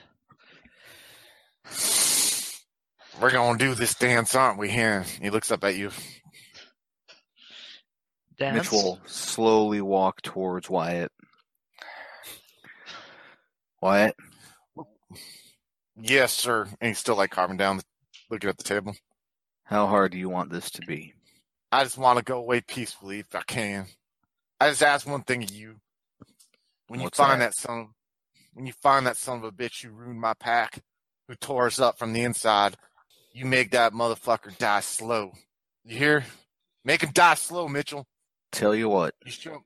[3.19, 4.69] We're gonna do this dance, aren't we?
[4.69, 5.91] Here, he looks up at you.
[8.38, 8.56] Dance.
[8.56, 11.12] Mitch will slowly walk towards Wyatt.
[13.82, 14.15] Wyatt,
[15.99, 16.67] Yes, sir.
[16.80, 17.82] And he's still like carving down,
[18.30, 18.95] looking at the table.
[19.63, 21.13] how hard do you want this to be?
[21.71, 23.88] I just want to go away peacefully if I can.
[24.60, 25.77] I just ask one thing of you.
[26.88, 27.53] When you What's find that?
[27.56, 27.89] that son,
[28.53, 30.80] when you find that son of a bitch who ruined my pack,
[31.27, 32.75] who tore us up from the inside,
[33.38, 35.32] you make that motherfucker die slow.
[35.86, 36.26] You hear?
[36.84, 38.08] Make him die slow, Mitchell.
[38.52, 39.62] Tell you what, You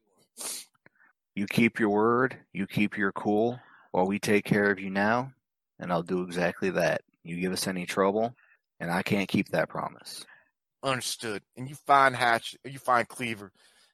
[1.36, 3.60] you keep your word, you keep your cool,
[3.92, 5.32] while we take care of you now,
[5.80, 7.02] and I'll do exactly that.
[7.24, 8.36] You give us any trouble,
[8.82, 10.26] and I can't keep that promise.
[10.84, 11.42] Understood.
[11.56, 13.54] And you find Hatch, you find Cleaver,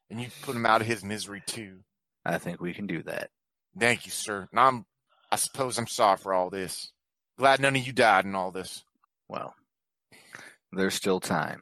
[0.10, 1.82] and you put him out of his misery too.
[2.26, 3.30] I think we can do that.
[3.78, 4.48] Thank you, sir.
[4.50, 4.86] And I'm,
[5.32, 6.92] I suppose I'm sorry for all this.
[7.38, 8.84] Glad none of you died in all this.
[9.28, 9.54] Well,
[10.72, 11.62] there's still time.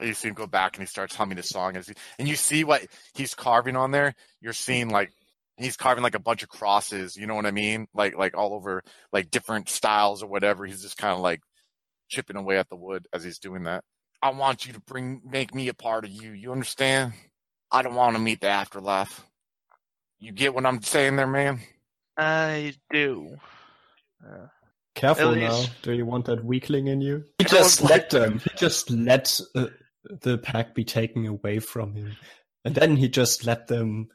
[0.00, 2.36] You see him go back and he starts humming a song, as he, and you
[2.36, 4.14] see what he's carving on there.
[4.40, 5.12] You're seeing like
[5.58, 7.16] he's carving like a bunch of crosses.
[7.16, 7.86] You know what I mean?
[7.94, 10.64] Like like all over like different styles or whatever.
[10.64, 11.40] He's just kind of like
[12.08, 13.84] chipping away at the wood as he's doing that.
[14.22, 16.32] I want you to bring make me a part of you.
[16.32, 17.12] You understand?
[17.70, 19.22] I don't want to meet the afterlife.
[20.18, 21.60] You get what I'm saying there, man?
[22.16, 23.36] I do.
[24.22, 24.46] Uh,
[24.94, 25.64] Careful now.
[25.82, 27.24] Do you want that weakling in you?
[27.38, 28.40] He just let them.
[28.40, 29.66] He just let uh,
[30.22, 32.16] the pack be taken away from him,
[32.64, 34.08] and then he just let them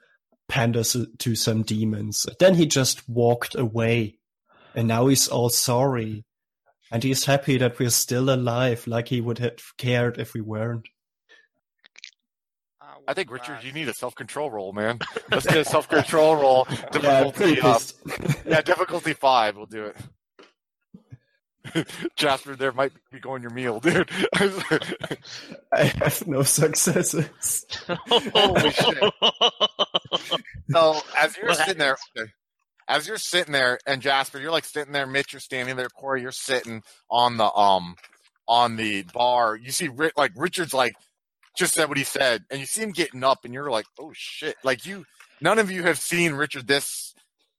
[0.47, 2.25] pander to some demons.
[2.39, 4.17] Then he just walked away,
[4.75, 6.25] and now he's all sorry,
[6.91, 10.87] and he's happy that we're still alive, like he would have cared if we weren't.
[13.07, 14.99] I think Richard, you need a self control roll, man.
[15.31, 16.65] Let's get a self control roll.
[16.91, 17.79] Difficulty, pretty uh,
[18.45, 19.55] yeah, difficulty five.
[19.55, 19.95] We'll do it.
[22.15, 24.09] Jasper, there might be going your meal, dude.
[24.35, 27.65] I have no successes.
[27.87, 29.13] Holy shit.
[30.69, 31.97] so as you're What sitting there,
[32.87, 35.07] as you're sitting there, and Jasper, you're like sitting there.
[35.07, 35.89] Mitch, you're standing there.
[35.89, 37.95] Corey, you're sitting on the um
[38.47, 39.55] on the bar.
[39.55, 40.95] You see, Ri- like Richard's like
[41.57, 44.11] just said what he said, and you see him getting up, and you're like, oh
[44.13, 44.55] shit!
[44.63, 45.05] Like you,
[45.41, 47.13] none of you have seen Richard this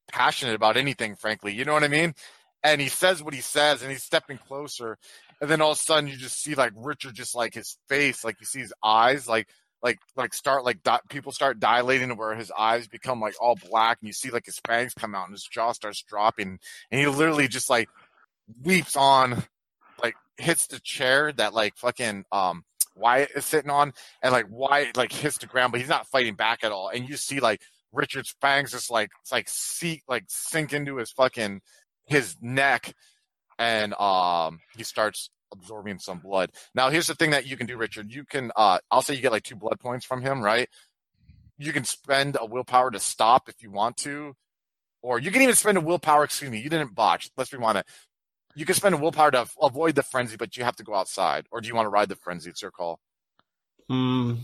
[0.09, 1.55] passionate about anything, frankly.
[1.55, 2.15] You know what I mean?
[2.63, 4.99] And he says what he says, and he's stepping closer,
[5.41, 8.25] and then all of a sudden you just see like Richard, just like his face,
[8.25, 9.49] like you see his eyes, like
[9.83, 13.57] like like start like di- people start dilating to where his eyes become like all
[13.71, 16.59] black, and you see like his fangs come out, and his jaw starts dropping,
[16.91, 17.89] and he literally just like
[18.63, 19.45] weeps on,
[20.03, 22.65] like hits the chair that like fucking um
[22.97, 23.93] Wyatt is sitting on,
[24.23, 27.09] and like Wyatt like hits the ground, but he's not fighting back at all, and
[27.09, 27.61] you see like
[27.93, 31.61] Richard's fangs just like like seek like sink into his fucking
[32.07, 32.95] his neck,
[33.59, 36.51] and um he starts absorbing some blood.
[36.75, 38.13] Now here's the thing that you can do, Richard.
[38.13, 40.69] You can uh I'll say you get like two blood points from him, right?
[41.59, 44.35] You can spend a willpower to stop if you want to,
[45.03, 46.25] or you can even spend a willpower.
[46.25, 47.31] Excuse me, you didn't botch.
[47.37, 47.87] Let's rewind it.
[48.55, 51.47] You can spend a willpower to avoid the frenzy, but you have to go outside.
[51.51, 52.51] Or do you want to ride the frenzy?
[52.51, 53.01] It's your call.
[53.89, 54.35] Hmm.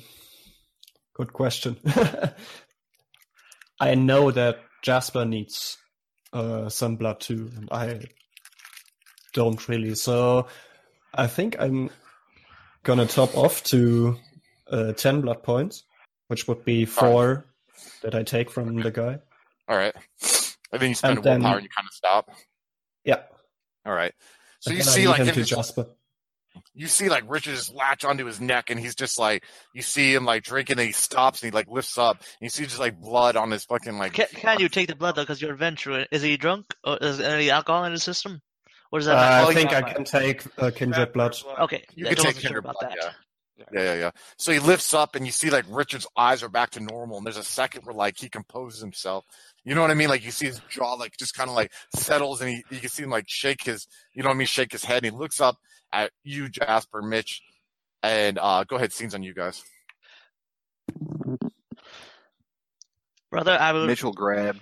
[1.15, 1.77] Good question.
[3.81, 5.79] I know that Jasper needs
[6.33, 8.01] uh, some blood too, and I
[9.33, 9.95] don't really.
[9.95, 10.47] So
[11.15, 11.91] I think I'm
[12.83, 14.19] gonna top off to
[14.71, 15.85] uh, 10 blood points,
[16.29, 17.47] which would be four
[18.03, 19.19] that I take from the guy.
[19.69, 19.95] All right.
[20.73, 22.31] And then you spend And willpower then- and you kind of stop.
[23.05, 23.23] Yeah.
[23.85, 24.13] All right.
[24.61, 25.87] So you see like him to just, Jasper.
[26.75, 30.15] You see like Richard just latch onto his neck and he's just like you see
[30.15, 32.79] him like drinking and he stops and he like lifts up and you see just
[32.79, 35.23] like blood on his fucking like can, can you take the blood though?
[35.23, 36.07] Because you're a Ventrue.
[36.11, 36.67] Is he drunk?
[36.85, 38.41] Or is there any alcohol in his system?
[38.91, 39.41] Or does Uh, that?
[39.41, 41.35] well, I think I can take uh, kindred blood.
[41.61, 43.15] Okay, You can take wasn't kindred about blood, that.
[43.73, 44.11] Yeah, yeah, yeah.
[44.39, 47.27] So he lifts up and you see like Richard's eyes are back to normal and
[47.27, 49.25] there's a second where like he composes himself.
[49.65, 50.09] You know what I mean?
[50.09, 52.89] Like you see his jaw like just kind of like settles and he you can
[52.89, 55.19] see him like shake his you know what I mean, shake his head and he
[55.19, 55.57] looks up
[55.93, 57.43] at you, Jasper, Mitch,
[58.03, 59.63] and uh go ahead, scenes on you guys.
[63.31, 63.87] Brother, I will.
[63.87, 64.59] Mitch will grab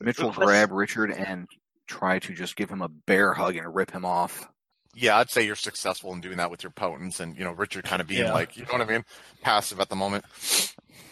[0.00, 1.48] Mitch will Request- grab Richard and
[1.86, 4.48] try to just give him a bear hug and rip him off.
[4.94, 7.84] Yeah, I'd say you're successful in doing that with your potence and you know, Richard
[7.84, 8.32] kind of being Yeah.
[8.32, 9.04] like you know what I mean?
[9.42, 10.24] Passive at the moment.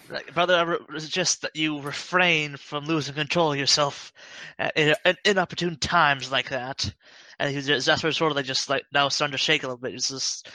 [0.09, 4.13] Like, brother, I re- suggest that you refrain from losing control of yourself
[4.59, 6.93] at, in, at inopportune times like that.
[7.39, 9.67] And he's just, that's where sort of like just like now starting to shake a
[9.67, 9.95] little bit.
[9.95, 10.49] It's just,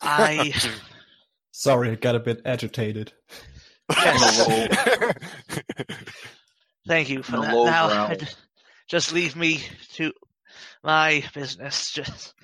[0.00, 0.52] I
[1.52, 3.12] Sorry, I got a bit agitated.
[3.90, 4.46] yes,
[6.86, 7.52] thank you for In a that.
[7.64, 8.18] Now, growl.
[8.88, 9.62] just leave me
[9.94, 10.12] to
[10.82, 11.90] my business.
[11.90, 12.34] Just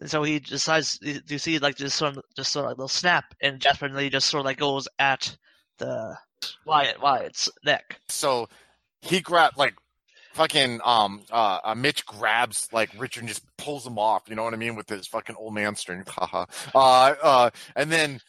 [0.00, 0.98] and so he decides.
[0.98, 3.60] Do you see like just sort of just sort of like a little snap, and
[3.60, 5.36] Jasper and Lee just sort of like goes at
[5.78, 6.16] the
[6.64, 8.00] Wyatt Wyatt's neck.
[8.08, 8.48] so
[9.02, 9.74] he grabbed like
[10.38, 14.44] fucking um uh, uh Mitch grabs like Richard and just pulls him off, you know
[14.44, 16.10] what I mean, with his fucking old man strength.
[16.74, 18.20] Uh uh and then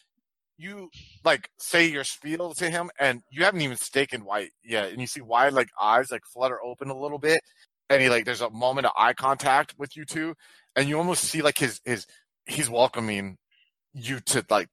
[0.58, 0.90] you
[1.24, 5.08] like say your spiel to him and you haven't even staken Wyatt yet and you
[5.08, 7.42] see Wyatt like eyes like flutter open a little bit
[7.90, 10.34] and he like there's a moment of eye contact with you two
[10.76, 12.08] and you almost see like his his
[12.46, 13.38] he's welcoming
[13.94, 14.68] you to like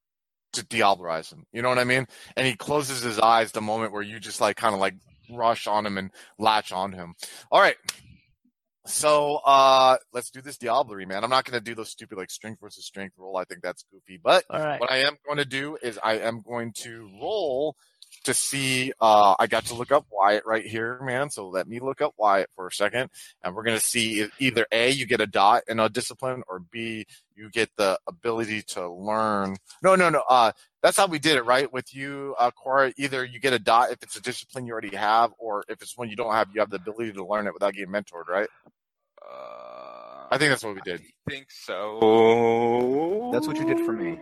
[0.57, 1.47] to diablerize him.
[1.53, 2.07] You know what I mean?
[2.37, 4.95] And he closes his eyes the moment where you just like kind of like
[5.31, 7.15] rush on him and latch on him.
[7.51, 7.77] All right.
[8.87, 11.25] So uh let's do this diablery, man.
[11.25, 13.37] I'm not gonna do those stupid like strength versus strength roll.
[13.37, 14.21] I think that's goofy.
[14.23, 14.81] But right.
[14.81, 17.77] what I am going to do is I am going to roll
[18.25, 18.93] to see.
[19.01, 21.31] Uh, I got to look up Wyatt right here, man.
[21.31, 23.11] So let me look up Wyatt for a second,
[23.43, 26.61] and we're gonna see if either a you get a dot in a discipline, or
[26.61, 29.57] b you get the ability to learn.
[29.83, 30.23] No, no, no.
[30.29, 30.53] Uh,
[30.83, 31.73] that's how we did it, right?
[31.73, 32.93] With you, uh, Cora.
[32.97, 35.97] Either you get a dot if it's a discipline you already have, or if it's
[35.97, 38.49] one you don't have, you have the ability to learn it without getting mentored, right?
[39.23, 41.01] Uh, I think that's what we did.
[41.01, 43.31] I think so.
[43.33, 44.19] That's what you did for me.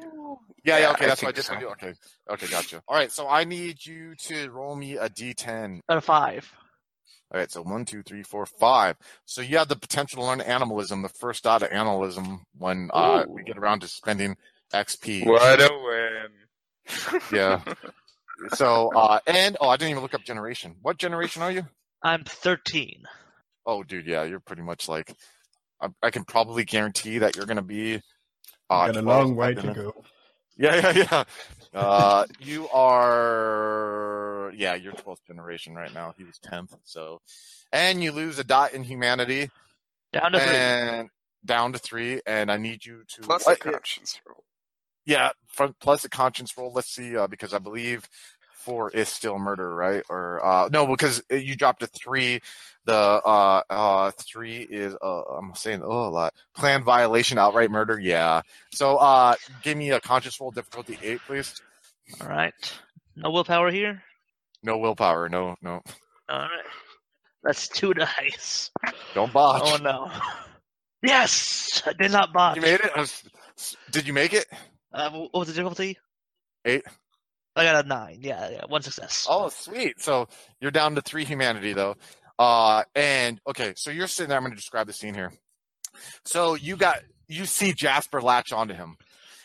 [0.65, 1.61] Yeah, yeah, Yeah, okay, I that's what I just did so.
[1.61, 1.69] you.
[1.73, 1.95] Okay,
[2.31, 2.83] okay, gotcha.
[2.89, 5.81] All right, so I need you to roll me a d10.
[5.89, 6.51] Out of five.
[7.33, 8.97] All right, so one, two, three, four, five.
[9.25, 13.25] So you have the potential to learn animalism, the first dot of animalism, when uh,
[13.29, 14.37] we get around to spending
[14.73, 15.27] XP.
[15.27, 17.21] What a win.
[17.33, 17.61] Yeah.
[18.55, 20.75] So, uh, and oh, I didn't even look up generation.
[20.83, 21.67] What generation are you?
[22.03, 23.05] I'm 13.
[23.65, 25.15] Oh, dude, yeah, you're pretty much like.
[25.81, 28.03] I, I can probably guarantee that you're gonna be.
[28.69, 30.05] Uh, Got a long way to go.
[30.57, 31.25] Yeah, yeah, yeah.
[31.81, 36.15] Uh, you are, yeah, you're 12th generation right now.
[36.17, 36.77] He was 10th.
[36.85, 37.21] So,
[37.73, 39.51] and you lose a dot in humanity
[40.13, 40.55] Down to three.
[40.57, 41.09] and
[41.45, 42.21] down to three.
[42.27, 43.57] And I need you to, Plus what?
[43.59, 44.45] a conscience roll.
[45.05, 46.73] yeah, front, plus a conscience roll.
[46.73, 48.09] Let's see, uh, because I believe
[48.53, 50.03] four is still murder, right?
[50.09, 52.41] Or, uh, no, because you dropped a three.
[52.87, 56.35] The, uh, uh, three is, uh, I'm saying, oh, a lot.
[56.55, 57.99] Planned violation, outright murder.
[57.99, 58.43] Yeah.
[58.73, 61.61] So, uh, give me a conscious roll difficulty eight, please.
[62.21, 62.53] All right.
[63.17, 64.03] No willpower here.
[64.63, 65.29] No willpower.
[65.29, 65.83] No, no.
[66.29, 66.65] All right.
[67.43, 68.71] That's two dice.
[69.15, 69.63] Don't botch.
[69.65, 70.11] Oh no.
[71.03, 72.57] Yes, I did not botch.
[72.57, 72.97] You made it.
[72.97, 73.25] Was-
[73.91, 74.47] Did you make it?
[74.93, 75.99] Uh, what was the difficulty?
[76.65, 76.83] Eight.
[77.57, 78.19] I got a nine.
[78.21, 79.27] Yeah, yeah, one success.
[79.29, 80.01] Oh, sweet.
[80.01, 80.29] So
[80.61, 81.95] you're down to three humanity though.
[82.39, 84.39] Uh, and okay, so you're sitting there.
[84.39, 85.33] I'm going to describe the scene here.
[86.25, 88.97] So you got you see Jasper latch onto him,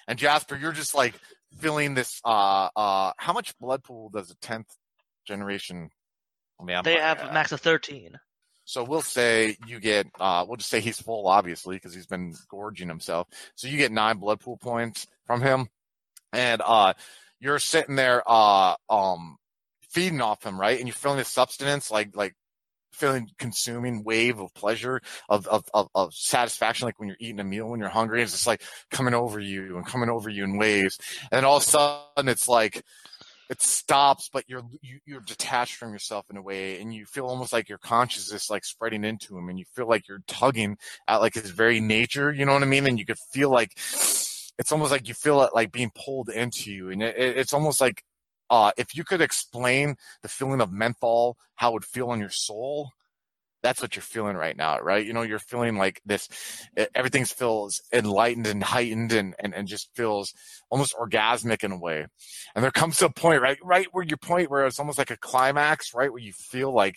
[0.07, 1.13] and Jasper, you're just like
[1.57, 2.19] feeling this.
[2.25, 4.67] Uh, uh, how much blood pool does a tenth
[5.27, 5.89] generation?
[6.83, 8.19] they have a max of thirteen.
[8.65, 12.35] So we'll say you get, uh, we'll just say he's full, obviously, because he's been
[12.49, 13.27] gorging himself.
[13.55, 15.69] So you get nine blood pool points from him,
[16.33, 16.93] and uh,
[17.39, 19.37] you're sitting there, uh, um,
[19.89, 20.77] feeding off him, right?
[20.77, 22.35] And you're feeling this substance, like like
[22.99, 27.43] feeling consuming wave of pleasure, of of of, of satisfaction, like when you're eating a
[27.43, 28.21] meal when you're hungry.
[28.21, 30.99] It's just like coming over you and coming over you in waves,
[31.31, 32.83] and all of a sudden it's like
[33.49, 37.25] it stops, but you're you, you're detached from yourself in a way, and you feel
[37.25, 41.17] almost like your consciousness like spreading into him, and you feel like you're tugging at
[41.17, 42.31] like his very nature.
[42.31, 42.85] You know what I mean?
[42.87, 43.71] And you could feel like
[44.59, 47.81] it's almost like you feel it like being pulled into you, and it- it's almost
[47.81, 48.03] like
[48.49, 52.29] uh, if you could explain the feeling of menthol, how it would feel on your
[52.29, 52.91] soul.
[53.61, 55.05] That's what you're feeling right now, right?
[55.05, 56.29] You know, you're feeling like this,
[56.95, 60.33] everything feels enlightened and heightened and, and, and just feels
[60.69, 62.05] almost orgasmic in a way.
[62.55, 65.11] And there comes to a point, right, right where your point where it's almost like
[65.11, 66.95] a climax, right, where you feel like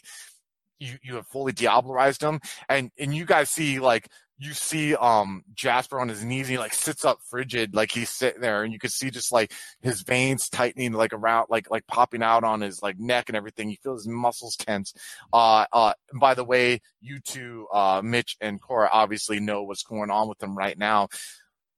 [0.82, 4.08] you you have fully diablerized him, and and you guys see like
[4.42, 8.10] you see um Jasper on his knees, and he like sits up frigid, like he's
[8.10, 11.86] sitting there, and you can see just like his veins tightening, like around, like like
[11.86, 13.70] popping out on his like neck and everything.
[13.70, 14.92] You feel his muscles tense.
[15.32, 15.92] Uh, uh.
[16.20, 20.42] By the way, you two, uh, Mitch and Cora, obviously know what's going on with
[20.42, 21.08] him right now.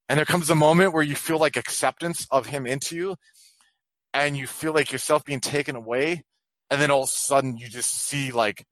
[0.08, 3.16] And there comes a moment where you feel like acceptance of him into you,
[4.12, 6.24] and you feel like yourself being taken away,
[6.70, 8.64] and then all of a sudden you just see like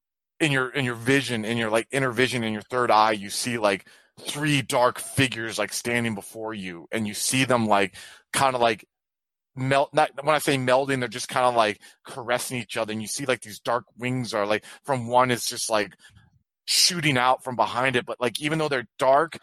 [0.43, 3.31] in your in your vision, in your like inner vision, in your third eye, you
[3.31, 3.87] see like
[4.21, 7.95] three dark figures like standing before you, and you see them like
[8.33, 8.85] kind of like
[9.55, 13.01] melt not when I say melding, they're just kind of like caressing each other, and
[13.01, 15.95] you see like these dark wings are like from one is just like
[16.65, 19.39] shooting out from behind it, but like even though they're dark,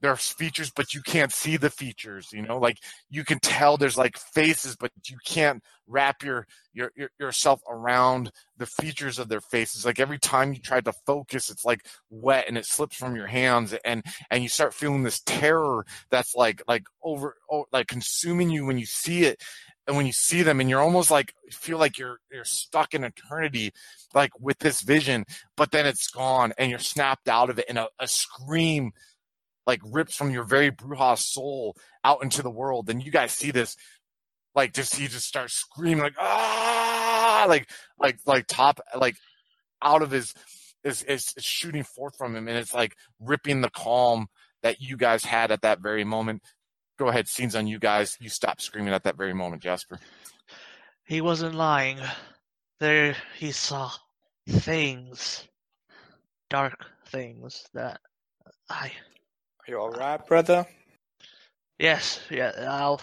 [0.00, 2.78] there's features, but you can't see the features, you know, like
[3.10, 8.30] you can tell there's like faces, but you can't wrap your, your, your yourself around
[8.56, 9.84] the features of their faces.
[9.84, 13.26] Like every time you try to focus, it's like wet and it slips from your
[13.26, 17.36] hands and, and you start feeling this terror that's like, like over,
[17.72, 19.42] like consuming you when you see it.
[19.86, 23.02] And when you see them and you're almost like, feel like you're, you're stuck in
[23.02, 23.72] eternity,
[24.14, 25.24] like with this vision,
[25.56, 28.92] but then it's gone and you're snapped out of it and a, a scream
[29.70, 32.90] like rips from your very Brujah soul out into the world.
[32.90, 33.76] And you guys see this,
[34.52, 39.14] like just he just starts screaming like ah, like like like top like
[39.80, 40.34] out of his
[40.82, 44.26] is is shooting forth from him, and it's like ripping the calm
[44.64, 46.42] that you guys had at that very moment.
[46.98, 48.16] Go ahead, scenes on you guys.
[48.20, 50.00] You stop screaming at that very moment, Jasper.
[51.04, 51.98] He wasn't lying.
[52.80, 53.92] There he saw
[54.48, 55.46] things,
[56.48, 58.00] dark things that
[58.68, 58.90] I.
[59.66, 60.66] Are you alright, brother?
[61.78, 62.52] Yes, yeah.
[62.68, 63.00] I'll.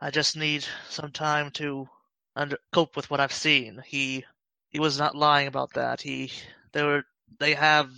[0.00, 1.88] I just need some time to
[2.36, 3.82] under cope with what I've seen.
[3.86, 4.24] He
[4.68, 6.00] he was not lying about that.
[6.00, 6.30] He
[6.72, 7.04] they were
[7.38, 7.90] they have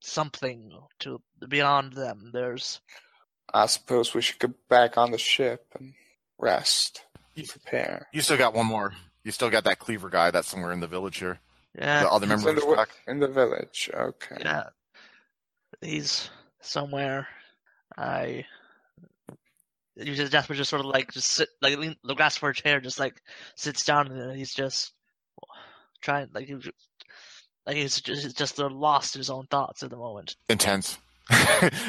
[0.00, 2.30] something to beyond them.
[2.32, 2.80] There's
[3.52, 5.92] I suppose we should go back on the ship and
[6.38, 7.02] rest,
[7.34, 8.08] you, prepare.
[8.12, 8.92] You still got one more.
[9.24, 11.38] You still got that cleaver guy that's somewhere in the village here.
[11.78, 13.90] yeah The other He's member in the, the in the village.
[13.92, 14.36] Okay.
[14.40, 14.64] yeah
[15.80, 16.30] he's
[16.62, 17.28] somewhere.
[17.96, 18.46] I
[19.96, 22.54] you just Jasper just sort of like just sit like lean, the grass for a
[22.54, 23.20] chair just like
[23.56, 24.92] sits down and he's just
[26.00, 26.54] trying like he,
[27.66, 30.36] like he's just, he's just lost in his own thoughts at the moment.
[30.48, 30.98] intense.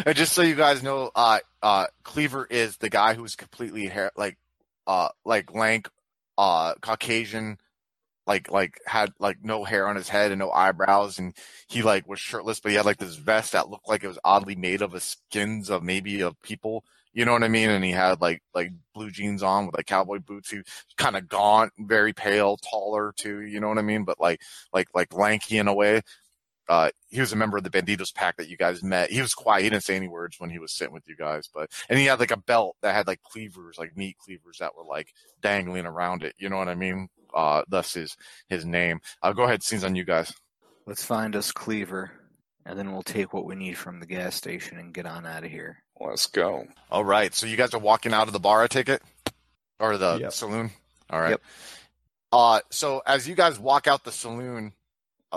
[0.06, 4.12] and just so you guys know, uh, uh, Cleaver is the guy who's completely hair,
[4.16, 4.38] like,
[4.86, 5.90] uh, like lank,
[6.38, 7.58] uh, Caucasian,
[8.28, 11.34] like, like had like no hair on his head and no eyebrows, and
[11.68, 14.20] he like was shirtless, but he had like this vest that looked like it was
[14.24, 16.84] oddly made of the skins of maybe of people.
[17.14, 17.70] You know what I mean?
[17.70, 20.50] And he had like like blue jeans on with like cowboy boots.
[20.50, 20.62] He
[20.98, 23.42] kind of gaunt, very pale, taller too.
[23.42, 24.04] You know what I mean?
[24.04, 24.42] But like
[24.74, 26.02] like like lanky in a way
[26.70, 29.12] uh, he was a member of the Banditos pack that you guys met.
[29.12, 29.64] He was quiet.
[29.64, 32.06] He didn't say any words when he was sitting with you guys, but and he
[32.06, 35.86] had like a belt that had like cleavers, like meat cleavers that were like dangling
[35.86, 36.36] around it.
[36.38, 37.10] You know what I mean?
[37.34, 38.16] Uh, thus his
[38.48, 39.00] his name.
[39.22, 40.34] Uh, go ahead, scenes on you guys.
[40.86, 42.12] Let's find us Cleaver,
[42.66, 45.44] and then we'll take what we need from the gas station and get on out
[45.44, 45.78] of here.
[46.00, 46.66] Let's go.
[46.92, 48.62] All right, so you guys are walking out of the bar.
[48.64, 49.02] I take it,
[49.80, 50.34] or the Yep.
[50.34, 50.72] saloon.
[51.10, 51.32] All right.
[51.32, 51.42] Yep.
[52.32, 54.74] Uh, so as you guys walk out the saloon,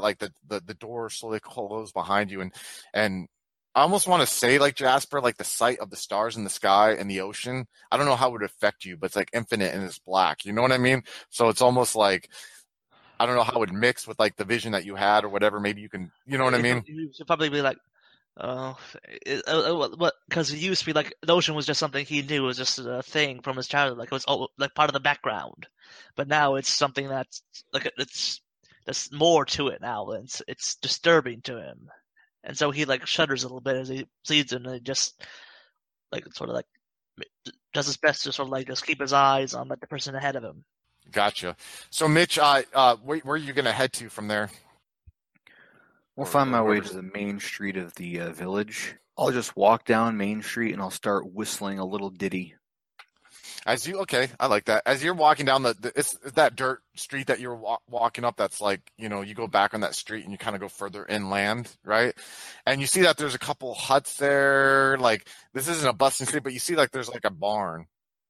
[0.01, 2.53] like the, the, the door slowly closes behind you and,
[2.95, 3.29] and
[3.75, 6.51] I almost want to say like Jasper, like the sight of the stars in the
[6.51, 7.67] sky and the ocean.
[7.93, 10.47] I don't know how it would affect you, but it's like infinite and it's black.
[10.47, 11.03] You know what I mean?
[11.29, 12.31] So it's almost like,
[13.21, 15.29] I don't know how it would mix with like the vision that you had or
[15.29, 15.61] whatever.
[15.61, 16.85] Maybe you can, you know what I mean?
[16.87, 17.77] You should probably be like,
[18.39, 20.15] oh, it- uh, what?
[20.27, 22.79] Because it used to be like the ocean was just something he knew was just
[22.79, 25.67] a thing from his childhood, like it was all, like part of the background.
[26.17, 27.43] But now it's something that's
[27.75, 28.41] like it's
[28.87, 30.09] there's more to it now.
[30.11, 31.91] and It's it's disturbing to him,
[32.45, 35.23] and so he like shudders a little bit as he sees it, and he just
[36.13, 36.67] like sort of like
[37.75, 40.15] does his best to sort of like just keep his eyes on like the person
[40.15, 40.65] ahead of him.
[41.13, 41.57] Gotcha.
[41.91, 44.51] So Mitch, uh, uh, where, where are you going to head to from there?
[46.17, 48.95] We'll find my way to the main street of the uh, village.
[49.19, 52.55] I'll just walk down Main Street and I'll start whistling a little ditty.
[53.67, 54.85] As you okay, I like that.
[54.87, 58.37] As you're walking down the, the it's, that dirt street that you're wa- walking up.
[58.37, 60.69] That's like you know you go back on that street and you kind of go
[60.69, 62.15] further inland, right?
[62.65, 64.97] And you see that there's a couple huts there.
[64.99, 67.87] Like this isn't a bustling street, but you see like there's like a barn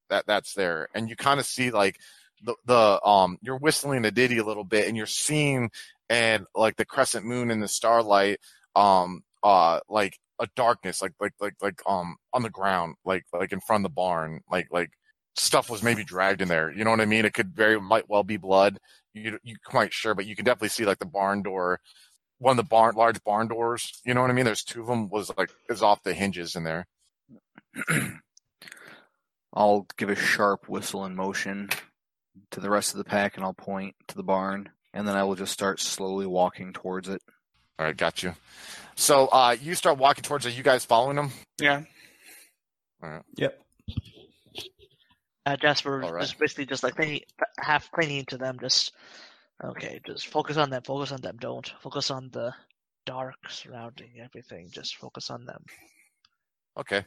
[0.09, 1.99] that that's there, and you kind of see like
[2.43, 5.71] the the um you're whistling a ditty a little bit, and you're seeing
[6.09, 8.41] and like the crescent moon and the starlight,
[8.75, 13.53] um uh like a darkness, like like like like um on the ground, like like
[13.53, 14.91] in front of the barn, like like
[15.37, 16.71] stuff was maybe dragged in there.
[16.73, 17.25] You know what I mean?
[17.25, 18.79] It could very might well be blood.
[19.15, 21.81] You you quite sure, but you can definitely see like the barn door,
[22.39, 24.01] one of the barn large barn doors.
[24.05, 24.45] You know what I mean?
[24.45, 26.87] There's two of them was like is off the hinges in there.
[29.55, 31.71] I'll give a sharp whistle and motion
[32.51, 35.25] to the rest of the pack and I'll point to the barn and then I
[35.25, 37.23] will just start slowly walking towards it.
[37.79, 38.35] All right, got you.
[38.97, 40.57] So uh, you start walking towards it.
[40.57, 41.31] You guys following them?
[41.61, 41.83] Yeah.
[43.03, 43.23] All right.
[43.37, 43.63] Yep.
[45.47, 46.25] Uh, Jasper All right.
[46.25, 47.21] is basically just like clinging,
[47.61, 48.59] half clinging to them.
[48.61, 48.93] Just
[49.63, 50.83] okay, just focus on them.
[50.83, 51.37] Focus on them.
[51.41, 52.53] Don't focus on the
[53.07, 54.69] dark surrounding everything.
[54.73, 55.65] Just focus on them.
[56.77, 57.05] Okay.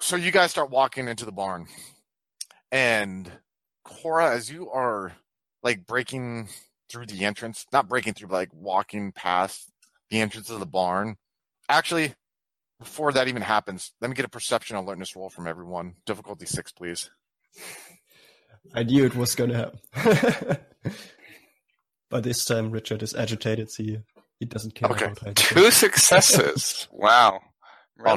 [0.00, 1.68] So you guys start walking into the barn,
[2.72, 3.30] and
[3.84, 5.12] Cora, as you are
[5.62, 6.48] like breaking
[6.90, 9.70] through the entrance, not breaking through, but like walking past
[10.10, 11.16] the entrance of the barn.
[11.68, 12.14] Actually,
[12.80, 15.94] before that even happens, let me get a perception alertness roll from everyone.
[16.06, 17.10] Difficulty six, please.
[18.74, 20.58] I knew it was gonna happen.
[22.10, 23.70] By this time, Richard is agitated.
[23.70, 23.98] So he,
[24.40, 25.04] he doesn't care Okay.
[25.04, 25.34] about hiding.
[25.34, 26.88] Two successes.
[26.90, 27.38] wow.
[27.42, 27.46] Oh,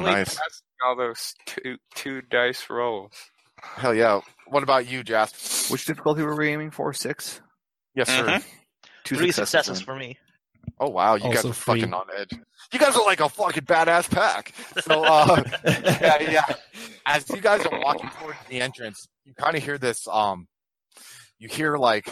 [0.12, 0.38] nice.
[0.84, 3.12] all those two two dice rolls.
[3.62, 4.20] Hell yeah!
[4.48, 5.70] What about you, Jasp?
[5.70, 6.92] Which difficulty were we aiming for?
[6.94, 7.40] Six?
[7.94, 8.24] Yes, sir.
[8.26, 8.44] Mhm.
[9.04, 9.50] Two Three successes.
[9.76, 10.18] successes for me.
[10.80, 11.80] Oh wow, you guys are free.
[11.80, 12.32] fucking on edge.
[12.72, 14.52] You guys are like a fucking badass pack.
[14.82, 16.54] So uh, yeah, yeah.
[17.06, 20.08] As you guys are walking towards the entrance, you kind of hear this.
[20.08, 20.48] Um,
[21.38, 22.08] you hear like,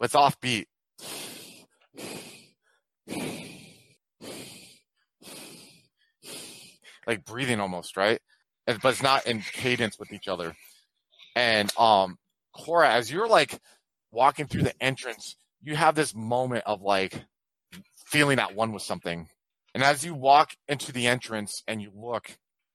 [0.00, 0.66] it's offbeat.
[7.06, 8.20] Like breathing almost, right?
[8.66, 10.54] But it's not in cadence with each other.
[11.36, 12.18] And um,
[12.54, 13.60] Cora, as you're like
[14.10, 17.24] walking through the entrance, you have this moment of like
[18.06, 19.28] feeling at one with something.
[19.74, 22.30] And as you walk into the entrance and you look,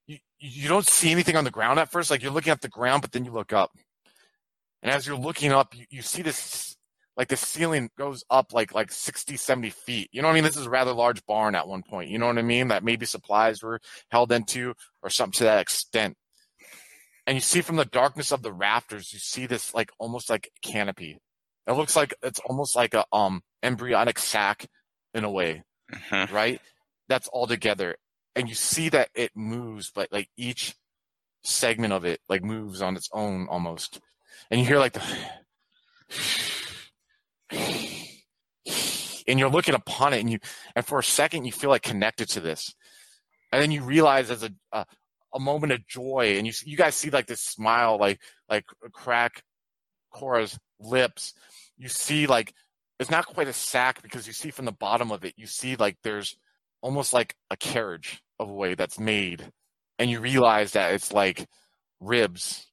[0.05, 2.11] you, you don't see anything on the ground at first.
[2.11, 3.71] Like you're looking at the ground, but then you look up.
[4.81, 6.75] And as you're looking up, you, you see this,
[7.15, 10.09] like the ceiling goes up like, like 60, 70 feet.
[10.11, 10.43] You know what I mean?
[10.43, 12.09] This is a rather large barn at one point.
[12.09, 12.69] You know what I mean?
[12.69, 16.17] That maybe supplies were held into or something to that extent.
[17.29, 20.51] And you see from the darkness of the rafters, you see this like almost like
[20.63, 21.19] canopy.
[21.67, 24.65] It looks like it's almost like a um embryonic sac
[25.13, 25.61] in a way,
[25.93, 26.31] Mhm.
[26.31, 26.59] right?
[27.07, 27.97] That's all together.
[28.35, 30.73] And you see that it moves, but like each
[31.43, 33.99] segment of it like moves on its own almost.
[34.49, 35.03] And you hear like the
[39.27, 40.39] and you're looking upon it and you
[40.75, 42.73] and for a second you feel like connected to this.
[43.51, 44.87] And then you realize as a a,
[45.33, 48.19] a moment of joy and you you guys see like this smile like
[48.49, 49.43] like crack
[50.11, 51.33] Cora's lips.
[51.77, 52.53] You see like
[52.99, 55.75] it's not quite a sack because you see from the bottom of it, you see
[55.75, 56.37] like there's
[56.81, 59.51] almost like a carriage of a way that's made.
[59.97, 61.47] And you realize that it's like
[61.99, 62.67] ribs,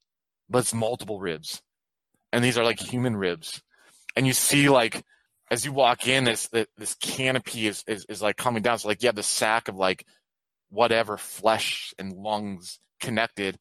[0.48, 1.62] but it's multiple ribs.
[2.32, 3.62] And these are like human ribs.
[4.16, 5.02] And you see like
[5.50, 8.78] as you walk in, this this canopy is, is, is like coming down.
[8.78, 10.04] So like you have the sack of like
[10.70, 13.58] whatever flesh and lungs connected.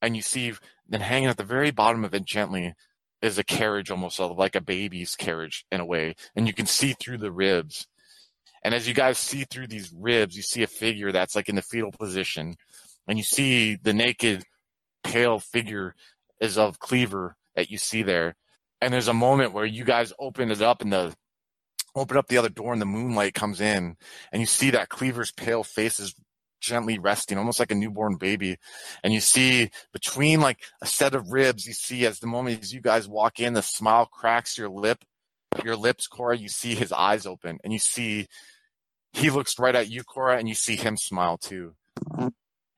[0.00, 0.52] And you see
[0.88, 2.74] then hanging at the very bottom of it gently
[3.20, 6.14] is a carriage almost like a baby's carriage in a way.
[6.36, 7.86] And you can see through the ribs.
[8.62, 11.56] And as you guys see through these ribs, you see a figure that's like in
[11.56, 12.54] the fetal position.
[13.06, 14.44] And you see the naked,
[15.02, 15.94] pale figure
[16.40, 18.36] is of Cleaver that you see there.
[18.80, 21.14] And there's a moment where you guys open it up and the
[21.94, 23.96] open up the other door and the moonlight comes in
[24.30, 26.14] and you see that Cleaver's pale face is
[26.60, 28.56] gently resting, almost like a newborn baby.
[29.02, 32.72] And you see between like a set of ribs, you see as the moment as
[32.72, 35.04] you guys walk in, the smile cracks your lip,
[35.64, 38.26] your lips, Cora, you see his eyes open and you see
[39.12, 41.74] he looks right at you, Cora, and you see him smile too.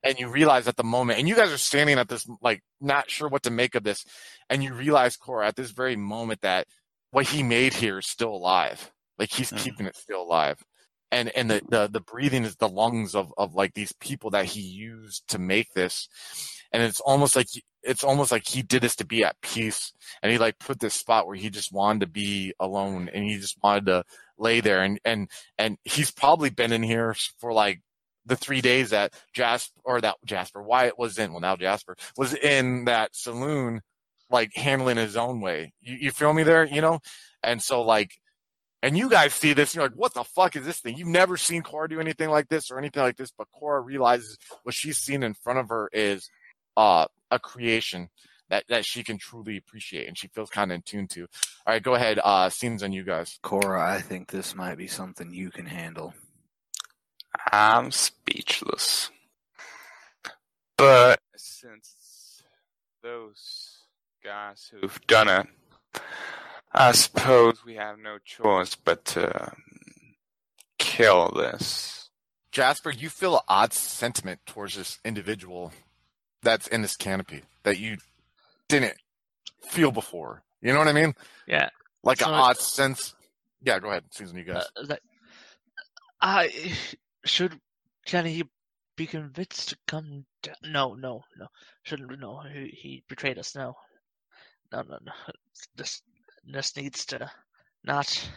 [0.02, 3.10] And you realize at the moment, and you guys are standing at this, like, not
[3.10, 4.06] sure what to make of this.
[4.48, 6.66] And you realize, Cora, at this very moment that
[7.10, 8.90] what he made here is still alive.
[9.18, 10.64] Like he's keeping it still alive.
[11.12, 14.44] And, and the, the, the breathing is the lungs of, of like these people that
[14.44, 16.08] he used to make this.
[16.72, 17.48] And it's almost like,
[17.82, 19.92] it's almost like he did this to be at peace.
[20.22, 23.38] And he like put this spot where he just wanted to be alone and he
[23.38, 24.04] just wanted to
[24.38, 24.82] lay there.
[24.82, 27.80] And, and, and he's probably been in here for like
[28.24, 31.32] the three days that Jasper or that Jasper Wyatt was in.
[31.32, 33.80] Well, now Jasper was in that saloon,
[34.30, 35.72] like handling his own way.
[35.80, 36.64] You, you feel me there?
[36.64, 37.00] You know?
[37.42, 38.12] And so like,
[38.82, 40.96] and you guys see this, you're like, what the fuck is this thing?
[40.96, 44.38] You've never seen Cora do anything like this or anything like this, but Cora realizes
[44.62, 46.30] what she's seen in front of her is
[46.76, 48.08] uh, a creation
[48.48, 51.22] that, that she can truly appreciate and she feels kind of in tune to.
[51.66, 52.18] All right, go ahead.
[52.22, 53.38] Uh, scenes on you guys.
[53.42, 56.14] Cora, I think this might be something you can handle.
[57.52, 59.10] I'm speechless.
[60.76, 62.42] But since
[63.02, 63.82] those
[64.24, 65.46] guys who've done it,
[66.72, 69.62] I suppose we have no choice but to um,
[70.78, 72.10] kill this.
[72.52, 75.72] Jasper, you feel an odd sentiment towards this individual
[76.42, 77.98] that's in this canopy that you
[78.68, 78.94] didn't
[79.68, 80.42] feel before.
[80.62, 81.14] You know what I mean?
[81.46, 81.70] Yeah.
[82.02, 83.14] Like an odd sense.
[83.62, 84.36] Yeah, go ahead, Susan.
[84.36, 84.64] You guys.
[84.76, 85.00] Uh, that,
[86.20, 86.50] I
[87.24, 87.58] should
[88.06, 88.44] can he
[88.96, 90.54] be convinced to come down?
[90.64, 91.46] No, no, no.
[91.82, 92.42] Shouldn't no.
[92.52, 93.54] He, he betrayed us.
[93.54, 93.74] No,
[94.72, 95.12] no, no, no.
[95.76, 96.02] This
[96.44, 97.30] this needs to
[97.84, 98.30] not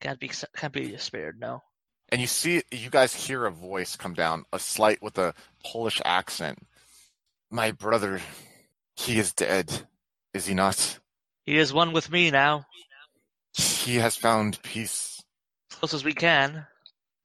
[0.00, 1.38] can't be can't be spared.
[1.40, 1.62] No.
[2.10, 5.34] and you see, you guys hear a voice come down, a slight with a
[5.64, 6.58] Polish accent.
[7.50, 8.20] My brother,
[8.96, 9.86] he is dead,
[10.34, 10.98] is he not?
[11.44, 12.66] He is one with me now,
[13.54, 15.22] He has found peace.
[15.70, 16.66] as close as we can.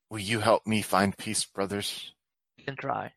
[0.10, 2.14] Will you help me find peace, brothers?
[2.58, 3.14] We can try.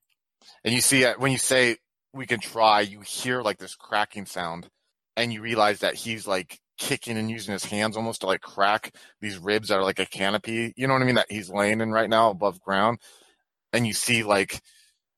[0.65, 1.77] And you see, uh, when you say
[2.13, 4.69] we can try, you hear like this cracking sound,
[5.17, 8.93] and you realize that he's like kicking and using his hands almost to like crack
[9.21, 10.73] these ribs that are like a canopy.
[10.77, 11.15] You know what I mean?
[11.15, 12.99] That he's laying in right now above ground.
[13.73, 14.61] And you see like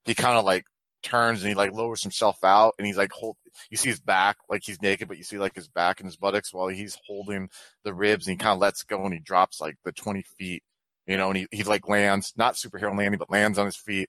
[0.04, 0.64] he kind of like
[1.02, 3.36] turns and he like lowers himself out and he's like hold
[3.70, 6.16] you see his back like he's naked but you see like his back and his
[6.16, 7.48] buttocks while he's holding
[7.84, 10.62] the ribs and he kind of lets go and he drops like the 20 feet
[11.08, 14.08] you know and he, he like lands not superhero landing but lands on his feet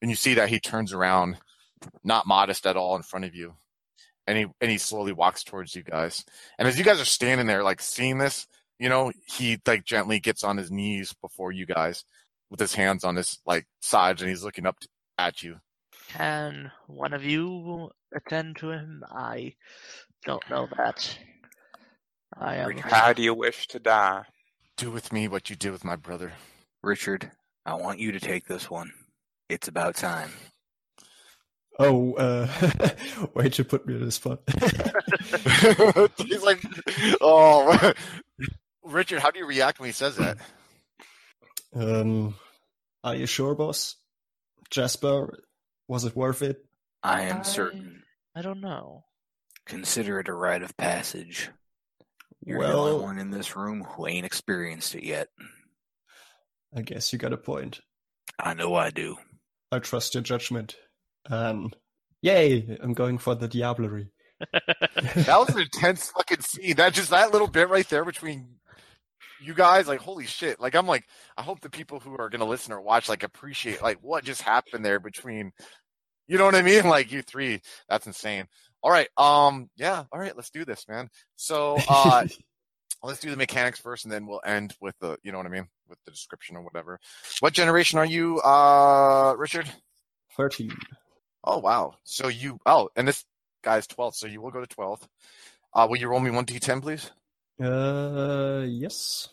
[0.00, 1.36] and you see that he turns around
[2.02, 3.54] not modest at all in front of you
[4.32, 6.24] and he and he slowly walks towards you guys
[6.58, 8.46] and as you guys are standing there like seeing this
[8.78, 12.04] you know he like gently gets on his knees before you guys
[12.50, 14.78] with his hands on his like sides and he's looking up
[15.18, 15.56] at you
[16.08, 19.04] Can one of you attend to him?
[19.10, 19.54] I
[20.26, 21.18] don't know that.
[22.38, 22.76] I am.
[22.78, 24.22] How do you wish to die?
[24.76, 26.32] do with me what you did with my brother
[26.82, 27.30] Richard,
[27.64, 28.92] I want you to take this one.
[29.48, 30.30] It's about time.
[31.78, 32.48] Oh, uh,
[33.34, 34.40] way you put me on the spot.
[36.18, 36.62] He's like,
[37.20, 37.92] oh,
[38.84, 40.38] Richard, how do you react when he says that?
[41.74, 42.34] um,
[43.02, 43.96] are you sure, boss?
[44.70, 45.38] Jasper,
[45.88, 46.64] was it worth it?
[47.02, 48.02] I am I- certain.
[48.34, 49.04] I don't know.
[49.66, 51.50] Consider it a rite of passage.
[52.44, 55.28] You're the well, only one in this room who ain't experienced it yet.
[56.74, 57.80] I guess you got a point.
[58.38, 59.16] I know I do.
[59.70, 60.74] I trust your judgment.
[61.30, 61.72] Um,
[62.20, 62.78] yay!
[62.82, 64.08] I'm going for the Diablerie.
[65.14, 66.76] That was an intense fucking scene.
[66.76, 68.56] That just that little bit right there between
[69.40, 70.60] you guys, like holy shit.
[70.60, 71.04] Like I'm like,
[71.36, 74.42] I hope the people who are gonna listen or watch like appreciate like what just
[74.42, 75.52] happened there between
[76.28, 76.84] you know what I mean?
[76.88, 77.60] Like you three.
[77.88, 78.46] That's insane.
[78.82, 79.08] All right.
[79.16, 81.08] Um yeah, all right, let's do this, man.
[81.36, 82.26] So uh
[83.02, 85.50] let's do the mechanics first and then we'll end with the you know what I
[85.50, 85.66] mean?
[85.88, 86.98] With the description or whatever.
[87.40, 89.70] What generation are you, uh Richard?
[90.36, 90.72] 13.
[91.44, 91.94] Oh wow.
[92.04, 93.24] So you oh, and this
[93.62, 95.08] guy's twelfth, so you will go to twelfth.
[95.74, 97.10] Uh will you roll me one D ten, please?
[97.62, 99.28] Uh, yes.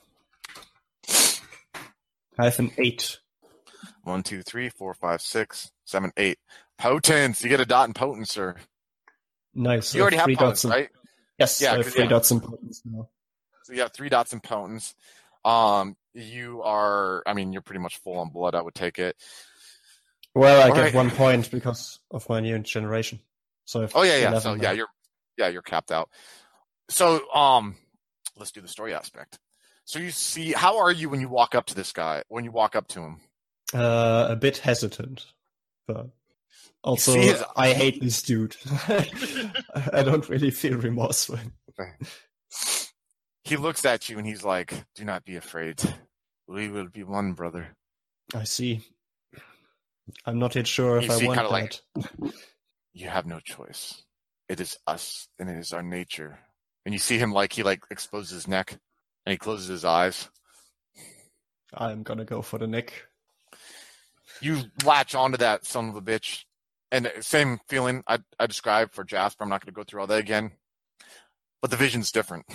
[2.37, 3.17] I have an 8.
[4.03, 6.37] One, two, three, four, five, six, seven, eight.
[6.77, 7.43] Potence.
[7.43, 8.55] You get a dot in potence, sir.
[9.53, 9.93] Nice.
[9.93, 10.89] You already have potence, in- right?
[11.37, 12.09] Yes, Yeah, I have 'cause- three yeah.
[12.09, 13.09] dots in potence now.
[13.63, 14.95] So you have three dots in potence.
[15.43, 17.23] Um, you are.
[17.25, 18.55] I mean, you're pretty much full on blood.
[18.55, 19.15] I would take it.
[20.35, 23.19] Well, I get one point because of my new generation.
[23.65, 24.27] So Oh yeah, yeah.
[24.29, 24.87] 11 So yeah, you're
[25.37, 26.09] yeah, you're capped out.
[26.89, 27.75] So um,
[28.35, 29.39] let's do the story aspect.
[29.85, 32.23] So you see, how are you when you walk up to this guy?
[32.27, 33.21] When you walk up to him,
[33.73, 35.25] Uh, a bit hesitant,
[35.87, 36.09] but
[36.83, 38.55] also his- I hate this dude.
[38.87, 41.39] I don't really feel remorse for
[43.43, 45.81] he looks at you and he's like, "Do not be afraid.
[46.47, 47.75] We will be one, brother."
[48.33, 48.81] I see.
[50.25, 52.33] I'm not yet sure if You I see want kinda like- that.
[52.93, 54.03] you have no choice.
[54.47, 56.39] It is us and it is our nature.
[56.85, 58.71] And you see him like he like exposes his neck
[59.25, 60.29] and he closes his eyes.
[61.73, 62.93] I'm gonna go for the neck.
[64.41, 66.45] You latch onto that son of a bitch.
[66.91, 69.43] And same feeling I, I described for Jasper.
[69.43, 70.53] I'm not going to go through all that again.
[71.61, 72.47] But the vision's different.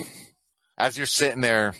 [0.77, 1.73] As you're sitting there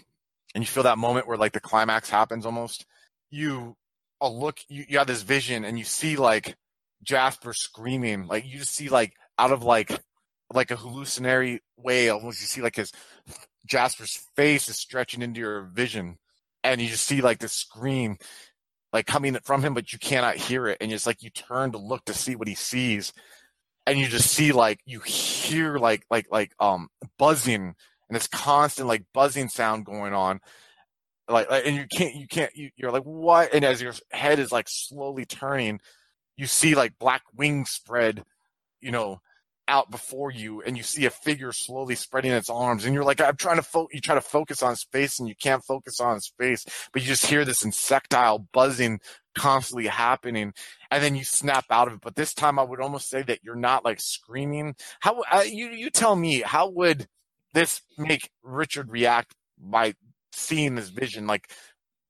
[0.55, 2.87] and you feel that moment where like the climax happens almost,
[3.31, 3.77] you
[4.25, 6.57] a look, you, you have this vision and you see like
[7.03, 8.27] Jasper screaming.
[8.27, 9.91] Like you just see like out of like
[10.53, 12.93] like a hallucinatory way almost you see like his
[13.67, 16.19] Jasper's face is stretching into your vision
[16.63, 18.17] and you just see like the scream
[18.93, 21.79] like coming from him but you cannot hear it and it's like you turn to
[21.79, 23.13] look to see what he sees
[23.87, 27.75] and you just see like you hear like like like um buzzing
[28.09, 30.41] and this constant like buzzing sound going on
[31.29, 33.55] like, like and you can't you can't you, you're like what?
[33.55, 35.81] And as your head is like slowly turning
[36.37, 38.25] you see like black wings spread
[38.81, 39.21] you know
[39.67, 43.19] out before you and you see a figure slowly spreading its arms and you're like
[43.21, 46.21] i'm trying to fo-, you try to focus on space and you can't focus on
[46.21, 49.01] space but you just hear this insectile buzzing
[49.35, 50.53] constantly happening
[50.91, 52.01] and then you snap out of it.
[52.03, 54.75] But this time i would almost say that you're not like screaming.
[55.01, 57.07] How uh, you you tell me how would
[57.53, 59.95] this make richard react by
[60.35, 61.51] seeing this vision like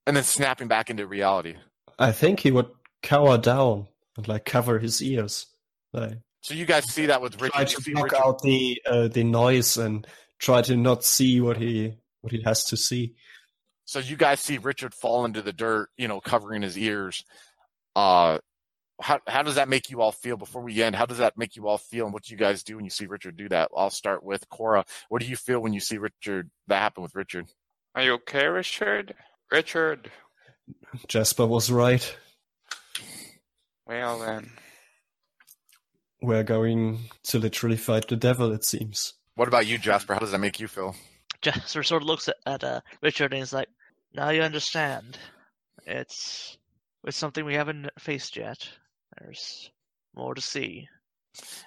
[0.07, 1.55] and then snapping back into reality
[1.99, 2.69] I think he would
[3.03, 5.47] cower down and like cover his ears.
[5.93, 9.09] Like so you guys see that with richard try to block Richard- out the uh,
[9.09, 10.07] the noise and
[10.39, 13.15] try to not see what he what he has to see.
[13.87, 17.23] So you guys see Richard fall into the dirt, you know, covering his ears.
[17.95, 18.39] Uh,
[19.01, 20.97] how how does that make you all feel before we end?
[20.97, 22.91] How does that make you all feel, and what do you guys do when you
[22.91, 23.71] see Richard do that?
[23.77, 24.85] I'll start with Cora.
[25.09, 27.47] What do you feel when you see Richard that happen with Richard?
[27.95, 29.15] Are you okay, Richard?
[29.53, 30.11] Richard.
[31.07, 32.17] Jasper was right.
[33.87, 34.51] Well then.
[36.21, 38.53] We're going to literally fight the devil.
[38.53, 39.15] It seems.
[39.37, 40.15] What about you, Jasper?
[40.15, 40.97] How does that make you feel?
[41.43, 43.69] Jasper sort of looks at, at uh, Richard and he's like,
[44.15, 45.19] "Now you understand.
[45.87, 46.57] It's
[47.07, 48.67] it's something we haven't faced yet.
[49.21, 49.71] There's
[50.17, 50.89] more to see."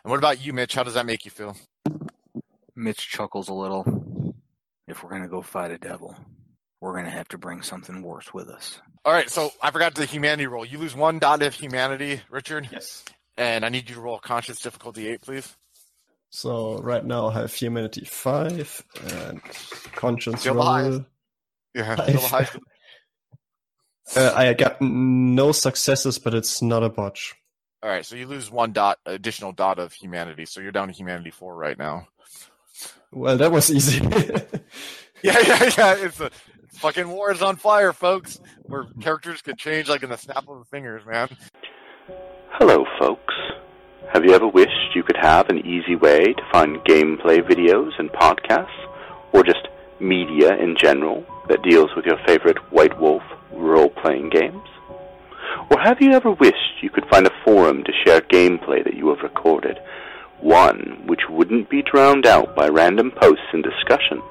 [0.04, 0.76] And what about you, Mitch?
[0.76, 1.56] How does that make you feel?
[2.76, 3.97] Mitch chuckles a little.
[4.88, 6.16] If we're gonna go fight a devil,
[6.82, 8.80] we're gonna have to bring something worse with us.
[9.06, 10.66] All right, so I forgot the humanity roll.
[10.66, 13.04] You lose one dot of humanity, Richard, Yes.
[13.38, 15.56] and I need you to roll conscious difficulty eight, please.
[16.30, 19.42] So right now I have humanity five and
[19.96, 20.64] conscience Still roll.
[20.66, 21.06] high.
[21.74, 22.48] Yeah, still high.
[24.16, 27.36] Uh, I got no successes, but it's not a botch.
[27.84, 30.94] All right, so you lose one dot, additional dot of humanity, so you're down to
[30.94, 32.08] humanity four right now.
[33.12, 34.02] Well, that was easy.
[35.24, 35.96] Yeah, yeah, yeah.
[35.98, 36.30] It's a
[36.64, 38.40] it's fucking war is on fire, folks.
[38.64, 41.30] Where characters can change like in the snap of the fingers, man.
[42.52, 43.34] Hello, folks.
[44.14, 48.12] Have you ever wished you could have an easy way to find gameplay videos and
[48.12, 48.88] podcasts,
[49.34, 49.68] or just
[50.00, 54.68] media in general that deals with your favorite White Wolf role playing games?
[55.72, 59.10] Or have you ever wished you could find a forum to share gameplay that you
[59.10, 59.78] have recorded,
[60.42, 64.22] one which wouldn't be drowned out by random posts and discussion,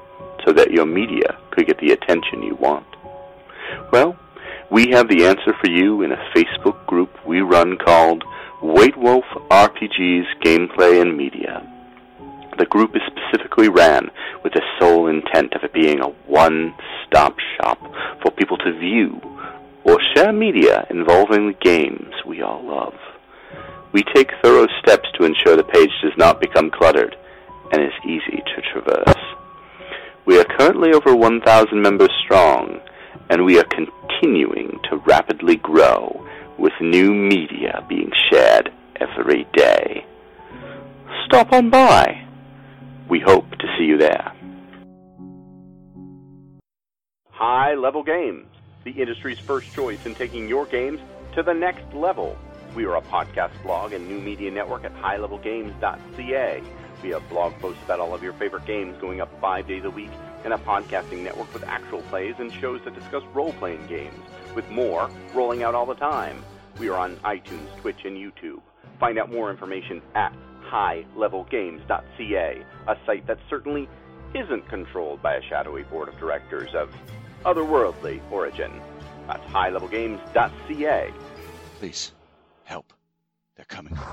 [0.45, 2.85] so that your media could get the attention you want?
[3.91, 4.17] Well,
[4.69, 8.23] we have the answer for you in a Facebook group we run called
[8.61, 11.65] White Wolf RPGs Gameplay and Media.
[12.57, 14.09] The group is specifically ran
[14.43, 17.79] with the sole intent of it being a one-stop shop
[18.21, 19.21] for people to view
[19.83, 22.95] or share media involving the games we all love.
[23.93, 27.15] We take thorough steps to ensure the page does not become cluttered
[27.71, 29.23] and is easy to traverse.
[30.25, 32.79] We are currently over 1,000 members strong,
[33.29, 36.25] and we are continuing to rapidly grow
[36.57, 40.05] with new media being shared every day.
[41.25, 42.25] Stop on by.
[43.09, 44.33] We hope to see you there.
[47.29, 48.47] High Level Games,
[48.83, 50.99] the industry's first choice in taking your games
[51.35, 52.37] to the next level.
[52.77, 56.61] We are a podcast blog and new media network at highlevelgames.ca.
[57.01, 59.89] We have blog posts about all of your favorite games going up five days a
[59.89, 60.11] week,
[60.43, 64.23] and a podcasting network with actual plays and shows that discuss role playing games,
[64.53, 66.45] with more rolling out all the time.
[66.77, 68.61] We are on iTunes, Twitch, and YouTube.
[68.99, 70.31] Find out more information at
[70.71, 73.89] highlevelgames.ca, a site that certainly
[74.35, 76.93] isn't controlled by a shadowy board of directors of
[77.43, 78.71] otherworldly origin.
[79.25, 81.11] That's highlevelgames.ca.
[81.79, 82.11] Please,
[82.67, 82.93] help.
[83.55, 83.97] They're coming.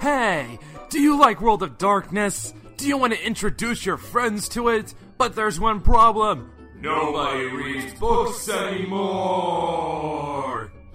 [0.00, 0.58] Hey,
[0.90, 2.52] do you like World of Darkness?
[2.76, 4.92] Do you want to introduce your friends to it?
[5.16, 6.52] But there's one problem.
[6.76, 9.94] Nobody reads books anymore.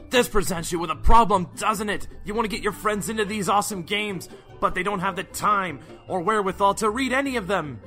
[0.09, 2.07] This presents you with a problem, doesn't it?
[2.23, 4.29] You want to get your friends into these awesome games,
[4.59, 7.79] but they don't have the time or wherewithal to read any of them.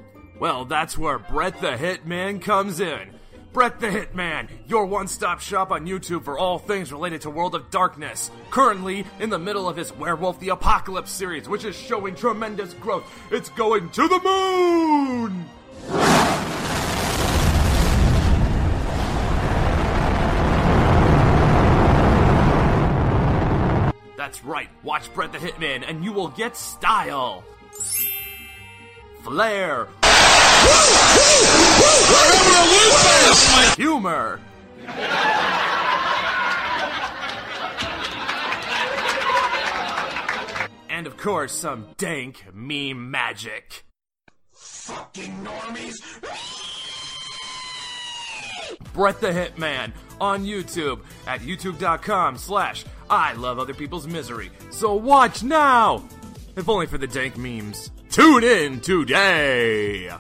[0.43, 3.11] Well, that's where Brett the Hitman comes in.
[3.53, 7.55] Brett the Hitman, your one stop shop on YouTube for all things related to World
[7.55, 8.29] of Darkness.
[8.51, 13.05] Currently in the middle of his Werewolf the Apocalypse series, which is showing tremendous growth.
[13.31, 15.45] It's going to the moon!
[24.17, 27.45] That's right, watch Brett the Hitman and you will get style.
[29.23, 29.87] Flair.
[33.77, 34.41] Humor.
[41.03, 43.85] and of course, some dank meme magic.
[44.53, 46.01] Fucking normies!
[48.93, 54.51] Brett the Hitman on YouTube at youtube.com slash I love other people's misery.
[54.71, 56.05] So watch now!
[56.55, 57.91] If only for the dank memes.
[58.11, 60.13] Tune in today!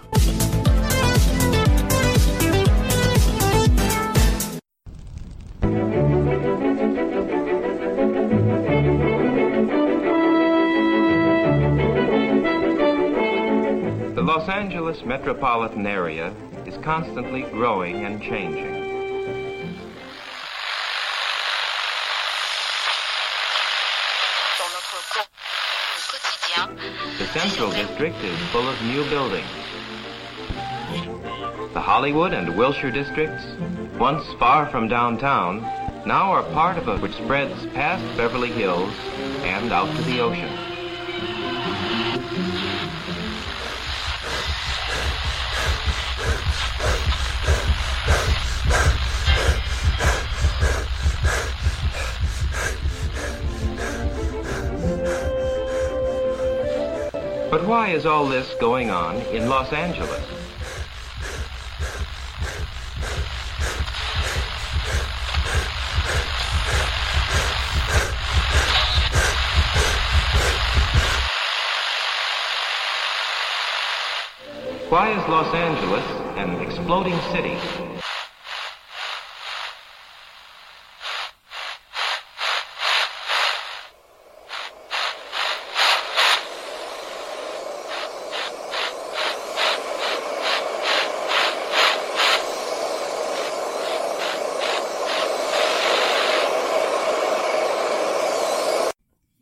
[14.42, 16.34] Los Angeles metropolitan area
[16.66, 18.72] is constantly growing and changing.
[27.18, 29.46] The Central District is full of new buildings.
[31.72, 33.44] The Hollywood and Wilshire districts,
[33.96, 35.60] once far from downtown,
[36.04, 38.92] now are part of a which spreads past Beverly Hills
[39.44, 40.61] and out to the ocean.
[57.72, 60.22] Why is all this going on in Los Angeles?
[74.90, 76.04] Why is Los Angeles
[76.36, 77.56] an exploding city?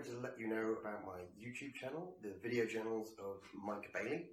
[0.00, 4.30] Wanted to let you know about my YouTube channel, the video journals of Mike Bailey.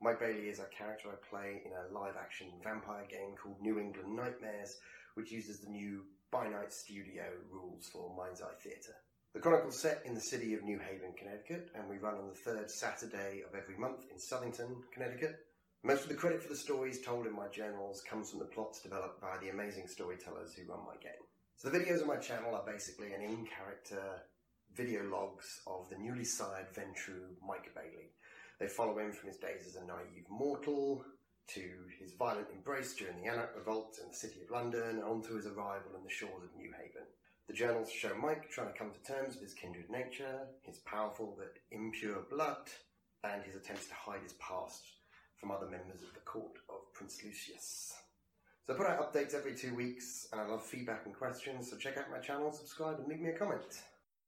[0.00, 3.78] Mike Bailey is a character I play in a live action vampire game called New
[3.78, 4.78] England Nightmares,
[5.16, 8.96] which uses the new By Night Studio rules for Mind's Eye Theatre.
[9.34, 12.34] The chronicle's set in the city of New Haven, Connecticut, and we run on the
[12.34, 15.44] third Saturday of every month in Southington, Connecticut.
[15.84, 18.80] Most of the credit for the stories told in my journals comes from the plots
[18.80, 21.12] developed by the amazing storytellers who run my game.
[21.56, 24.22] So the videos on my channel are basically an in-character
[24.74, 28.10] video logs of the newly sired Ventrue Mike Bailey.
[28.58, 31.04] They follow him from his days as a naive mortal
[31.48, 35.46] to his violent embrace during the Anarch Revolt in the city of London and his
[35.46, 37.06] arrival on the shores of New Haven.
[37.48, 41.34] The journals show Mike trying to come to terms with his kindred nature, his powerful
[41.36, 42.68] but impure blood,
[43.24, 44.84] and his attempts to hide his past
[45.36, 47.94] from other members of the court of Prince Lucius.
[48.66, 51.76] So I put out updates every two weeks, and I love feedback and questions, so
[51.76, 53.82] check out my channel, subscribe, and leave me a comment.